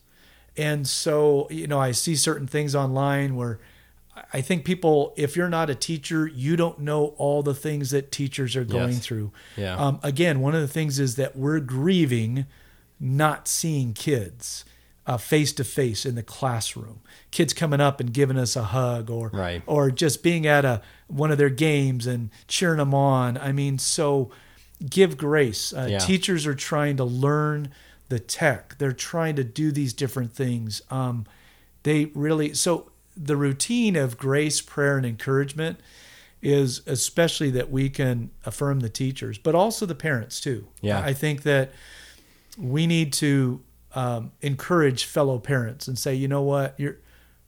And 0.56 0.86
so, 0.86 1.46
you 1.50 1.66
know, 1.66 1.78
I 1.78 1.92
see 1.92 2.16
certain 2.16 2.46
things 2.46 2.74
online 2.74 3.36
where 3.36 3.58
I 4.32 4.40
think 4.40 4.64
people, 4.64 5.14
if 5.16 5.36
you're 5.36 5.48
not 5.48 5.70
a 5.70 5.74
teacher, 5.74 6.26
you 6.26 6.56
don't 6.56 6.80
know 6.80 7.14
all 7.16 7.42
the 7.42 7.54
things 7.54 7.90
that 7.90 8.12
teachers 8.12 8.54
are 8.56 8.64
going 8.64 8.94
Yes. 8.94 8.98
through. 9.06 9.32
Yeah. 9.56 9.76
Um, 9.76 9.98
again, 10.02 10.40
one 10.40 10.54
of 10.54 10.60
the 10.60 10.68
things 10.68 10.98
is 10.98 11.16
that 11.16 11.36
we're 11.36 11.60
grieving 11.60 12.46
not 12.98 13.48
seeing 13.48 13.92
kids 13.94 14.64
face 15.18 15.52
to 15.52 15.64
face 15.64 16.06
in 16.06 16.14
the 16.14 16.22
classroom. 16.22 17.00
Kids 17.32 17.52
coming 17.52 17.80
up 17.80 17.98
and 17.98 18.12
giving 18.12 18.36
us 18.38 18.54
a 18.54 18.62
hug, 18.62 19.10
or 19.10 19.28
Right. 19.32 19.60
or 19.66 19.90
just 19.90 20.22
being 20.22 20.46
at 20.46 20.64
a 20.64 20.82
one 21.08 21.32
of 21.32 21.38
their 21.38 21.50
games 21.50 22.06
and 22.06 22.30
cheering 22.46 22.76
them 22.78 22.94
on. 22.94 23.36
I 23.36 23.50
mean, 23.50 23.78
so 23.78 24.30
give 24.88 25.16
grace. 25.16 25.72
Uh, 25.72 25.88
Yeah. 25.90 25.98
Teachers 25.98 26.46
are 26.46 26.54
trying 26.54 26.96
to 26.98 27.04
learn 27.04 27.70
the 28.10 28.20
tech. 28.20 28.76
They're 28.76 28.92
trying 28.92 29.36
to 29.36 29.44
do 29.44 29.72
these 29.72 29.94
different 29.94 30.32
things. 30.34 30.82
Um, 30.90 31.24
they 31.84 32.06
really 32.06 32.52
so 32.52 32.90
the 33.16 33.36
routine 33.36 33.96
of 33.96 34.18
grace, 34.18 34.60
prayer, 34.60 34.98
and 34.98 35.06
encouragement 35.06 35.80
is 36.42 36.82
especially 36.86 37.50
that 37.50 37.70
we 37.70 37.88
can 37.88 38.30
affirm 38.44 38.80
the 38.80 38.88
teachers, 38.88 39.38
but 39.38 39.54
also 39.54 39.86
the 39.86 39.94
parents 39.94 40.40
too. 40.40 40.66
Yeah. 40.80 41.00
I 41.00 41.12
think 41.12 41.42
that 41.42 41.70
we 42.58 42.86
need 42.86 43.12
to 43.14 43.60
um, 43.94 44.32
encourage 44.40 45.04
fellow 45.04 45.38
parents 45.38 45.86
and 45.88 45.98
say, 45.98 46.14
you 46.14 46.28
know 46.28 46.42
what, 46.42 46.74
you're 46.78 46.98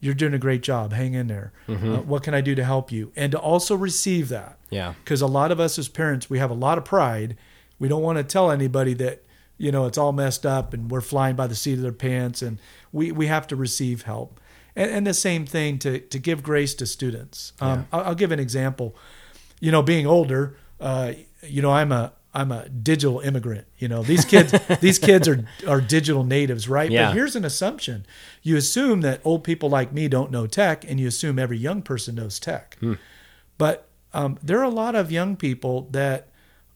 you're 0.00 0.14
doing 0.14 0.34
a 0.34 0.38
great 0.38 0.62
job. 0.62 0.92
Hang 0.92 1.14
in 1.14 1.28
there. 1.28 1.52
Uh, 1.68 2.02
what 2.02 2.24
can 2.24 2.34
I 2.34 2.40
do 2.40 2.56
to 2.56 2.64
help 2.64 2.90
you? 2.90 3.12
And 3.14 3.30
to 3.32 3.38
also 3.38 3.76
receive 3.76 4.28
that. 4.30 4.58
Yeah. 4.68 4.94
Because 5.04 5.22
a 5.22 5.28
lot 5.28 5.52
of 5.52 5.60
us 5.60 5.78
as 5.78 5.88
parents, 5.88 6.28
we 6.28 6.38
have 6.38 6.50
a 6.50 6.54
lot 6.54 6.76
of 6.76 6.84
pride. 6.84 7.36
We 7.78 7.86
don't 7.86 8.02
want 8.02 8.18
to 8.18 8.24
tell 8.24 8.50
anybody 8.50 8.94
that 8.94 9.22
you 9.62 9.70
know 9.70 9.86
it's 9.86 9.96
all 9.96 10.12
messed 10.12 10.44
up 10.44 10.74
and 10.74 10.90
we're 10.90 11.00
flying 11.00 11.36
by 11.36 11.46
the 11.46 11.54
seat 11.54 11.74
of 11.74 11.82
their 11.82 11.92
pants, 11.92 12.42
and 12.42 12.58
we 12.90 13.12
we 13.12 13.28
have 13.28 13.46
to 13.46 13.56
receive 13.56 14.02
help. 14.02 14.40
And, 14.74 14.90
and 14.90 15.06
the 15.06 15.14
same 15.14 15.46
thing 15.46 15.78
to 15.78 16.00
to 16.00 16.18
give 16.18 16.42
grace 16.42 16.74
to 16.74 16.86
students. 16.86 17.52
Um, 17.60 17.86
I'll, 17.92 18.00
I'll 18.06 18.14
give 18.16 18.32
an 18.32 18.40
example. 18.40 18.96
You 19.60 19.70
know, 19.70 19.80
being 19.80 20.04
older, 20.04 20.56
uh, 20.80 21.12
you 21.42 21.62
know, 21.62 21.70
I'm 21.70 21.92
a 21.92 22.12
I'm 22.34 22.50
a 22.50 22.68
digital 22.70 23.20
immigrant. 23.20 23.68
You 23.78 23.86
know, 23.86 24.02
these 24.02 24.24
kids 24.24 24.52
these 24.80 24.98
kids 24.98 25.28
are 25.28 25.44
are 25.68 25.80
digital 25.80 26.24
natives, 26.24 26.68
right? 26.68 26.90
Yeah. 26.90 27.08
But 27.08 27.14
here's 27.14 27.36
an 27.36 27.44
assumption. 27.44 28.04
You 28.42 28.56
assume 28.56 29.02
that 29.02 29.20
old 29.22 29.44
people 29.44 29.70
like 29.70 29.92
me 29.92 30.08
don't 30.08 30.32
know 30.32 30.48
tech 30.48 30.84
and 30.88 30.98
you 30.98 31.06
assume 31.06 31.38
every 31.38 31.58
young 31.58 31.82
person 31.82 32.16
knows 32.16 32.40
tech. 32.40 32.78
But 33.58 33.86
um, 34.12 34.40
there 34.42 34.58
are 34.58 34.64
a 34.64 34.70
lot 34.70 34.96
of 34.96 35.12
young 35.12 35.36
people 35.36 35.88
that 35.92 36.26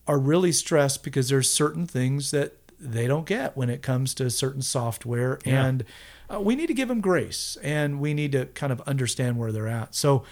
are 0.06 0.18
really 0.20 0.52
stressed 0.52 1.02
because 1.02 1.28
there's 1.28 1.50
certain 1.50 1.84
things 1.84 2.30
that 2.30 2.55
they 2.78 3.06
don't 3.06 3.26
get 3.26 3.56
when 3.56 3.70
it 3.70 3.82
comes 3.82 4.14
to 4.14 4.28
certain 4.30 4.62
software 4.62 5.38
Yeah. 5.44 5.64
and 5.66 5.84
uh, 6.32 6.40
we 6.40 6.56
need 6.56 6.66
to 6.66 6.74
give 6.74 6.88
them 6.88 7.00
grace 7.00 7.56
and 7.62 8.00
we 8.00 8.12
need 8.14 8.32
to 8.32 8.46
kind 8.46 8.72
of 8.72 8.80
understand 8.82 9.38
where 9.38 9.52
they're 9.52 9.68
at. 9.68 9.94
So 9.94 10.24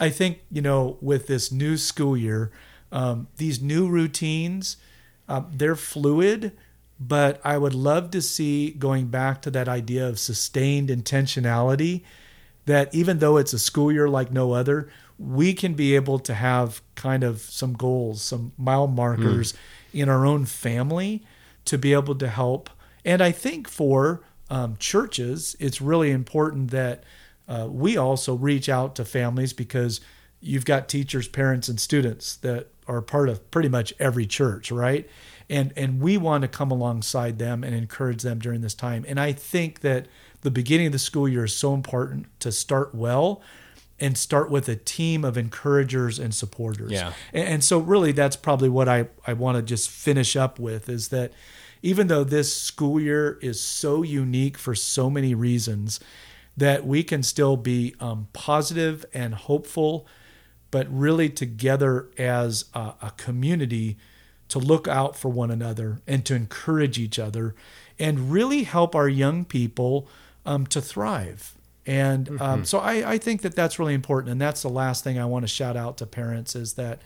I 0.00 0.10
think, 0.10 0.40
you 0.50 0.62
know, 0.62 0.96
with 1.00 1.26
this 1.26 1.52
new 1.52 1.76
school 1.76 2.16
year, 2.16 2.50
um, 2.92 3.28
these 3.36 3.60
new 3.62 3.88
routines, 3.88 4.76
uh, 5.28 5.42
they're 5.52 5.76
fluid, 5.76 6.52
but 6.98 7.40
I 7.44 7.58
would 7.58 7.74
love 7.74 8.10
to 8.12 8.22
see 8.22 8.70
going 8.70 9.06
back 9.08 9.42
to 9.42 9.50
that 9.50 9.68
idea 9.68 10.08
of 10.08 10.18
sustained 10.18 10.88
intentionality 10.88 12.02
that 12.64 12.92
even 12.94 13.18
though 13.18 13.36
it's 13.36 13.52
a 13.52 13.58
school 13.58 13.92
year 13.92 14.08
like 14.08 14.32
no 14.32 14.52
other, 14.52 14.88
we 15.18 15.52
can 15.54 15.74
be 15.74 15.94
able 15.94 16.18
to 16.20 16.34
have 16.34 16.82
kind 16.94 17.22
of 17.22 17.40
some 17.40 17.74
goals, 17.74 18.22
some 18.22 18.52
mile 18.58 18.86
markers 18.86 19.54
in 19.92 20.08
our 20.08 20.26
own 20.26 20.44
family 20.46 21.22
to 21.66 21.78
be 21.78 21.92
able 21.92 22.14
to 22.16 22.28
help. 22.28 22.70
And 23.04 23.22
I 23.22 23.32
think 23.32 23.68
for 23.68 24.22
um, 24.50 24.76
churches, 24.78 25.56
it's 25.60 25.80
really 25.80 26.10
important 26.10 26.70
that 26.70 27.04
uh, 27.48 27.68
we 27.70 27.96
also 27.96 28.34
reach 28.34 28.68
out 28.68 28.96
to 28.96 29.04
families 29.04 29.52
because 29.52 30.00
you've 30.40 30.64
got 30.64 30.88
teachers, 30.88 31.28
parents, 31.28 31.68
and 31.68 31.80
students 31.80 32.36
that 32.36 32.68
are 32.88 33.02
part 33.02 33.28
of 33.28 33.50
pretty 33.50 33.68
much 33.68 33.92
every 33.98 34.26
church, 34.26 34.70
right? 34.70 35.08
And 35.48 35.72
and 35.76 36.00
we 36.00 36.16
want 36.16 36.42
to 36.42 36.48
come 36.48 36.70
alongside 36.70 37.38
them 37.38 37.62
and 37.62 37.74
encourage 37.74 38.22
them 38.22 38.38
during 38.38 38.60
this 38.60 38.74
time. 38.74 39.04
And 39.06 39.20
I 39.20 39.32
think 39.32 39.80
that 39.80 40.06
the 40.42 40.50
beginning 40.50 40.86
of 40.86 40.92
the 40.92 40.98
school 40.98 41.28
year 41.28 41.44
is 41.44 41.54
so 41.54 41.74
important 41.74 42.26
to 42.40 42.52
start 42.52 42.94
well 42.94 43.42
and 43.98 44.16
start 44.16 44.50
with 44.50 44.68
a 44.68 44.76
team 44.76 45.24
of 45.24 45.38
encouragers 45.38 46.18
and 46.18 46.34
supporters. 46.34 46.92
Yeah. 46.92 47.12
And, 47.32 47.48
and 47.48 47.64
so 47.64 47.78
really 47.78 48.12
that's 48.12 48.36
probably 48.36 48.68
what 48.68 48.88
I, 48.88 49.08
I 49.26 49.32
want 49.32 49.56
to 49.56 49.62
just 49.62 49.88
finish 49.90 50.36
up 50.36 50.58
with 50.58 50.88
is 50.88 51.08
that 51.08 51.32
even 51.82 52.08
though 52.08 52.24
this 52.24 52.54
school 52.54 53.00
year 53.00 53.38
is 53.40 53.60
so 53.60 54.02
unique 54.02 54.58
for 54.58 54.74
so 54.74 55.08
many 55.08 55.34
reasons, 55.34 56.00
that 56.56 56.86
we 56.86 57.02
can 57.02 57.22
still 57.22 57.56
be 57.56 57.94
um, 58.00 58.28
positive 58.32 59.04
and 59.12 59.34
hopeful, 59.34 60.06
but 60.70 60.86
really 60.90 61.28
together 61.28 62.08
as 62.16 62.64
a, 62.74 62.94
a 63.02 63.12
community 63.16 63.96
to 64.48 64.58
look 64.58 64.88
out 64.88 65.16
for 65.16 65.28
one 65.28 65.50
another 65.50 66.00
and 66.06 66.24
to 66.24 66.34
encourage 66.34 66.98
each 66.98 67.18
other 67.18 67.54
and 67.98 68.30
really 68.30 68.62
help 68.62 68.94
our 68.94 69.08
young 69.08 69.44
people 69.44 70.08
um, 70.44 70.66
to 70.66 70.80
thrive. 70.80 71.55
And 71.86 72.40
um, 72.40 72.64
so 72.64 72.78
I, 72.78 73.12
I 73.12 73.18
think 73.18 73.42
that 73.42 73.54
that's 73.54 73.78
really 73.78 73.94
important. 73.94 74.32
And 74.32 74.40
that's 74.40 74.62
the 74.62 74.68
last 74.68 75.04
thing 75.04 75.18
I 75.18 75.24
want 75.24 75.44
to 75.44 75.48
shout 75.48 75.76
out 75.76 75.98
to 75.98 76.06
parents 76.06 76.56
is 76.56 76.74
that, 76.74 77.00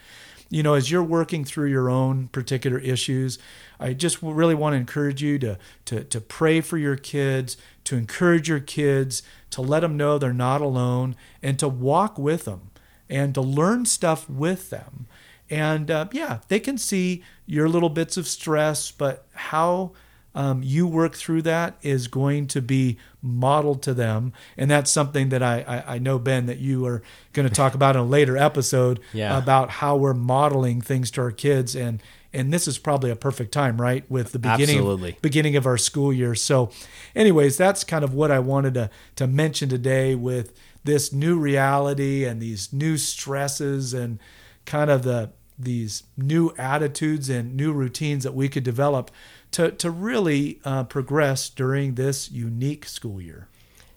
you 0.49 0.63
know, 0.63 0.75
as 0.75 0.91
you're 0.91 1.03
working 1.03 1.45
through 1.45 1.69
your 1.69 1.91
own 1.91 2.29
particular 2.29 2.79
issues, 2.79 3.39
I 3.79 3.93
just 3.93 4.23
really 4.23 4.55
want 4.55 4.73
to 4.73 4.79
encourage 4.79 5.23
you 5.23 5.39
to, 5.41 5.59
to, 5.85 6.05
to 6.05 6.21
pray 6.21 6.61
for 6.63 6.79
your 6.79 6.97
kids, 6.97 7.59
to 7.85 7.97
encourage 7.97 8.49
your 8.49 8.61
kids, 8.61 9.23
to 9.51 9.61
let 9.61 9.81
them 9.81 9.97
know 9.97 10.19
they're 10.19 10.33
not 10.33 10.63
alone, 10.63 11.15
and 11.43 11.59
to 11.59 11.69
walk 11.69 12.19
with 12.19 12.47
them 12.47 12.71
and 13.09 13.35
to 13.35 13.41
learn 13.41 13.85
stuff 13.85 14.31
with 14.31 14.71
them. 14.71 15.07
And 15.51 15.91
uh, 15.91 16.07
yeah, 16.13 16.39
they 16.49 16.61
can 16.61 16.79
see 16.79 17.23
your 17.45 17.69
little 17.69 17.89
bits 17.89 18.17
of 18.17 18.27
stress, 18.27 18.93
but 18.93 19.27
how 19.33 19.93
um, 20.35 20.63
you 20.63 20.87
work 20.87 21.15
through 21.15 21.43
that 21.43 21.77
is 21.83 22.07
going 22.07 22.47
to 22.49 22.63
be 22.63 22.99
modeled 23.23 23.83
to 23.83 23.95
them. 23.95 24.33
And 24.57 24.71
that's 24.71 24.91
something 24.91 25.29
that 25.31 25.43
I, 25.43 25.61
I, 25.67 25.95
I 25.95 25.99
know, 25.99 26.19
Ben, 26.19 26.47
that 26.47 26.59
you 26.59 26.87
are 26.87 27.03
going 27.33 27.49
to 27.49 27.55
talk 27.55 27.75
about 27.75 27.97
in 27.97 28.03
a 28.03 28.05
later 28.05 28.37
episode 28.37 29.01
Yeah. 29.13 29.37
about 29.37 29.71
how 29.71 29.97
we're 29.97 30.15
modeling 30.15 30.81
things 30.81 31.11
to 31.13 31.21
our 31.23 31.31
kids. 31.31 31.75
And, 31.77 32.03
and 32.33 32.53
this 32.53 32.69
is 32.69 32.79
probably 32.79 33.11
a 33.11 33.17
perfect 33.17 33.53
time, 33.53 33.81
right? 33.81 34.09
With 34.11 34.33
the 34.33 34.39
beginning, 34.39 34.77
Absolutely. 34.79 35.17
beginning 35.21 35.57
of 35.57 35.67
our 35.67 35.77
school 35.79 36.13
year. 36.13 36.35
So, 36.35 36.71
anyways, 37.15 37.57
that's 37.57 37.83
kind 37.85 38.05
of 38.05 38.15
what 38.15 38.31
I 38.31 38.39
wanted 38.39 38.75
to, 38.75 38.91
to 39.17 39.27
mention 39.27 39.69
today 39.69 40.15
with 40.15 40.57
this 40.85 41.13
new 41.13 41.39
reality 41.39 42.25
and 42.25 42.41
these 42.41 42.73
new 42.73 42.97
stresses 42.97 43.93
and 43.93 44.19
kind 44.65 44.91
of 44.91 45.03
the 45.03 45.31
these 45.59 46.05
new 46.17 46.55
attitudes 46.57 47.29
and 47.29 47.55
new 47.55 47.71
routines 47.71 48.25
that 48.25 48.33
we 48.35 48.49
could 48.49 48.65
develop 48.65 49.11
to, 49.53 49.71
to 49.73 49.91
really 49.91 50.61
uh, 50.65 50.85
progress 50.85 51.49
during 51.49 51.95
this 51.95 52.31
unique 52.31 52.87
school 52.87 53.21
year. 53.21 53.49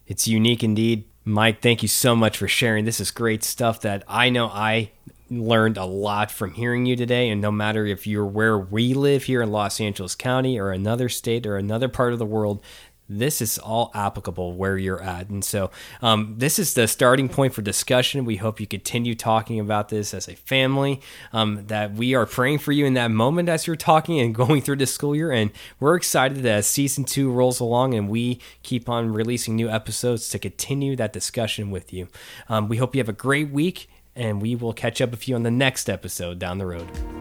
It's 0.07 0.27
unique 0.27 0.63
indeed. 0.63 1.05
Mike, 1.25 1.61
thank 1.61 1.81
you 1.81 1.87
so 1.87 2.15
much 2.15 2.37
for 2.37 2.47
sharing. 2.47 2.85
This 2.85 2.99
is 2.99 3.11
great 3.11 3.43
stuff 3.43 3.79
that 3.81 4.03
I 4.07 4.29
know 4.29 4.47
I 4.47 4.91
learned 5.29 5.77
a 5.77 5.85
lot 5.85 6.29
from 6.31 6.53
hearing 6.53 6.85
you 6.85 6.95
today. 6.95 7.29
And 7.29 7.41
no 7.41 7.51
matter 7.51 7.85
if 7.85 8.05
you're 8.05 8.25
where 8.25 8.57
we 8.57 8.93
live 8.93 9.23
here 9.23 9.41
in 9.41 9.51
Los 9.51 9.79
Angeles 9.79 10.15
County 10.15 10.59
or 10.59 10.71
another 10.71 11.09
state 11.09 11.45
or 11.45 11.57
another 11.57 11.87
part 11.87 12.13
of 12.13 12.19
the 12.19 12.25
world, 12.25 12.61
this 13.09 13.41
is 13.41 13.57
all 13.57 13.91
applicable 13.93 14.53
where 14.53 14.77
you're 14.77 15.01
at. 15.01 15.29
And 15.29 15.43
so, 15.43 15.71
um, 16.01 16.35
this 16.37 16.57
is 16.57 16.73
the 16.73 16.87
starting 16.87 17.29
point 17.29 17.53
for 17.53 17.61
discussion. 17.61 18.25
We 18.25 18.37
hope 18.37 18.59
you 18.59 18.67
continue 18.67 19.15
talking 19.15 19.59
about 19.59 19.89
this 19.89 20.13
as 20.13 20.27
a 20.27 20.35
family, 20.35 21.01
um, 21.31 21.67
that 21.67 21.93
we 21.93 22.15
are 22.15 22.25
praying 22.25 22.59
for 22.59 22.71
you 22.71 22.85
in 22.85 22.93
that 22.93 23.11
moment 23.11 23.49
as 23.49 23.67
you're 23.67 23.75
talking 23.75 24.19
and 24.19 24.33
going 24.43 24.61
through 24.61 24.77
the 24.77 24.85
school 24.85 25.15
year. 25.15 25.31
And 25.31 25.51
we're 25.79 25.95
excited 25.95 26.37
that 26.37 26.53
as 26.53 26.67
season 26.67 27.03
two 27.03 27.31
rolls 27.31 27.59
along 27.59 27.93
and 27.93 28.09
we 28.09 28.39
keep 28.63 28.87
on 28.89 29.13
releasing 29.13 29.55
new 29.55 29.69
episodes 29.69 30.29
to 30.29 30.39
continue 30.39 30.95
that 30.95 31.13
discussion 31.13 31.71
with 31.71 31.93
you. 31.93 32.07
Um, 32.49 32.67
we 32.67 32.77
hope 32.77 32.95
you 32.95 32.99
have 32.99 33.09
a 33.09 33.13
great 33.13 33.49
week, 33.49 33.89
and 34.15 34.41
we 34.41 34.55
will 34.55 34.73
catch 34.73 35.01
up 35.01 35.11
with 35.11 35.27
you 35.27 35.35
on 35.35 35.43
the 35.43 35.51
next 35.51 35.89
episode 35.89 36.39
down 36.39 36.57
the 36.57 36.65
road. 36.65 37.12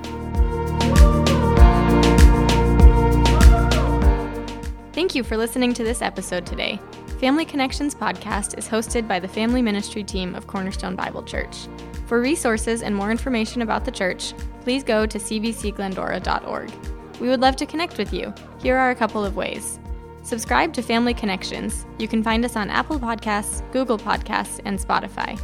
Thank 5.03 5.17
you 5.17 5.25
for 5.25 5.37
listening 5.37 5.75
to 5.75 5.83
this 5.83 6.01
episode 6.01 6.47
today. 6.47 6.79
Family 7.19 7.45
Connections 7.45 7.93
podcast 7.93 8.57
is 8.57 8.69
hosted 8.69 9.09
by 9.09 9.19
the 9.19 9.27
family 9.27 9.61
ministry 9.61 10.05
team 10.05 10.37
of 10.37 10.47
Cornerstone 10.47 10.95
Bible 10.95 11.25
Church. 11.25 11.67
For 12.07 12.21
resources 12.21 12.83
and 12.83 12.95
more 12.95 13.11
information 13.11 13.63
about 13.63 13.85
the 13.85 13.91
church, 13.91 14.33
please 14.61 14.85
go 14.85 15.05
to 15.05 15.19
cbcglendora.org. 15.19 16.71
We 17.19 17.29
would 17.29 17.41
love 17.41 17.57
to 17.57 17.67
connect 17.67 17.99
with 17.99 18.15
you. 18.15 18.33
Here 18.61 18.77
are 18.77 18.91
a 18.91 18.95
couple 18.95 19.25
of 19.25 19.35
ways. 19.35 19.81
Subscribe 20.23 20.73
to 20.75 20.83
Family 20.83 21.15
Connections. 21.15 21.85
You 21.99 22.07
can 22.07 22.23
find 22.23 22.45
us 22.45 22.55
on 22.55 22.71
Apple 22.71 23.01
Podcasts, 23.01 23.69
Google 23.73 23.99
Podcasts, 23.99 24.61
and 24.65 24.79
Spotify. 24.79 25.37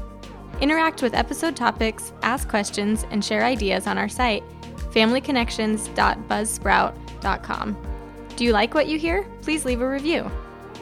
Interact 0.60 1.02
with 1.02 1.14
episode 1.14 1.56
topics, 1.56 2.12
ask 2.22 2.48
questions, 2.48 3.06
and 3.10 3.24
share 3.24 3.44
ideas 3.44 3.88
on 3.88 3.98
our 3.98 4.08
site, 4.08 4.44
familyconnections.buzzsprout.com. 4.92 7.87
Do 8.38 8.44
you 8.44 8.52
like 8.52 8.72
what 8.72 8.86
you 8.86 9.00
hear? 9.00 9.26
Please 9.42 9.64
leave 9.64 9.80
a 9.80 9.88
review. 9.88 10.30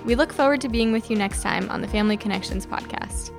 We 0.05 0.15
look 0.15 0.31
forward 0.31 0.61
to 0.61 0.69
being 0.69 0.93
with 0.93 1.11
you 1.11 1.17
next 1.17 1.41
time 1.41 1.71
on 1.71 1.81
the 1.81 1.89
Family 1.89 2.19
Connections 2.19 2.67
podcast. 2.67 3.33